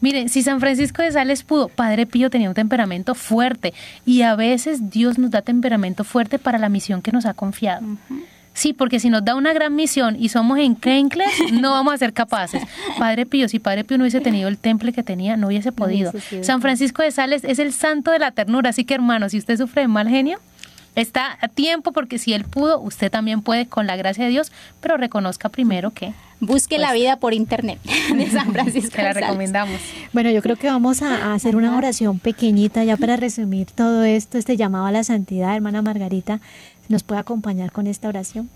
[0.00, 3.74] Miren, si San Francisco de Sales pudo, Padre Pío tenía un temperamento fuerte
[4.04, 7.86] y a veces Dios nos da temperamento fuerte para la misión que nos ha confiado.
[8.58, 12.12] Sí, porque si nos da una gran misión y somos encrencles, no vamos a ser
[12.12, 12.60] capaces.
[12.98, 16.12] Padre Pío, si Padre Pío no hubiese tenido el temple que tenía, no hubiese podido.
[16.42, 19.56] San Francisco de Sales es el santo de la ternura, así que hermano, si usted
[19.56, 20.40] sufre de mal genio,
[21.00, 24.52] está a tiempo porque si él pudo, usted también puede con la gracia de Dios,
[24.80, 27.80] pero reconozca primero que Busque la pues, vida por internet
[28.14, 28.94] de San Francisco.
[28.94, 29.80] Te la recomendamos.
[30.12, 34.38] Bueno, yo creo que vamos a, hacer una oración pequeñita ya para resumir todo esto,
[34.38, 36.40] este llamado a la santidad, hermana Margarita.
[36.88, 38.48] ¿Nos puede acompañar con esta oración?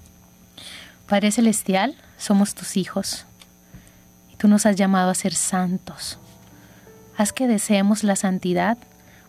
[1.09, 3.27] Padre Celestial, somos tus hijos
[4.33, 6.19] y tú nos has llamado a ser santos.
[7.17, 8.79] Haz que deseemos la santidad,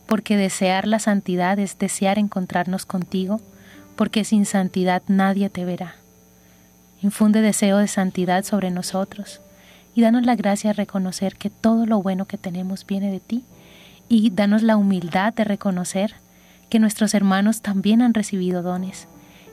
[0.06, 3.41] porque desear la santidad es desear encontrarnos contigo,
[3.95, 5.95] porque sin santidad nadie te verá.
[7.01, 9.41] Infunde deseo de santidad sobre nosotros
[9.95, 13.43] y danos la gracia de reconocer que todo lo bueno que tenemos viene de ti
[14.10, 16.16] y danos la humildad de reconocer
[16.70, 19.08] que nuestros hermanos también han recibido dones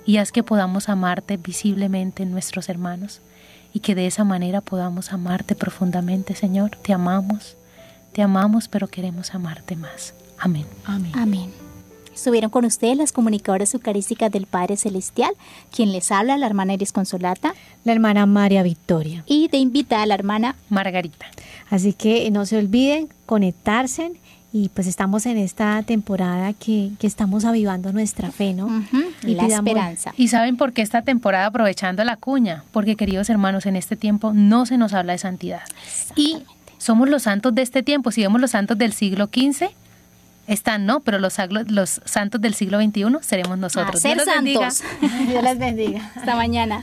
[0.07, 3.21] y haz que podamos amarte visiblemente en nuestros hermanos
[3.73, 6.77] y que de esa manera podamos amarte profundamente, Señor.
[6.83, 7.57] Te amamos,
[8.13, 10.15] te amamos, pero queremos amarte más.
[10.41, 10.67] Amén.
[10.85, 11.13] Amén.
[11.15, 11.61] Amén.
[12.15, 15.33] Estuvieron con ustedes las comunicadoras eucarísticas del Padre Celestial,
[15.75, 20.15] quien les habla, la hermana Eris Consolata, la hermana María Victoria y de invitada la
[20.15, 21.27] hermana Margarita.
[21.71, 24.13] Así que no se olviden conectarse
[24.53, 28.69] y pues estamos en esta temporada que, estamos avivando nuestra fe, ¿no?
[29.23, 30.13] y, la esperanza.
[30.17, 34.33] Y saben por qué esta temporada aprovechando la cuña, porque queridos hermanos, en este tiempo
[34.35, 35.63] no se nos habla de santidad.
[36.17, 36.39] Y
[36.79, 39.71] somos los santos de este tiempo, si vemos los santos del siglo XV,
[40.51, 41.01] están, ¿no?
[41.01, 41.37] Pero los,
[41.69, 44.01] los santos del siglo XXI seremos nosotros.
[44.01, 44.83] ser santos.
[45.29, 46.11] Dios les bendiga.
[46.17, 46.83] Hasta mañana.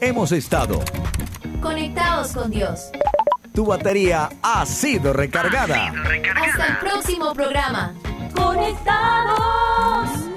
[0.00, 0.80] Hemos estado
[1.60, 2.90] conectados con Dios.
[3.54, 5.92] tu batería ha sido recargada.
[6.34, 7.94] Hasta el próximo programa.
[8.34, 10.29] Conectados.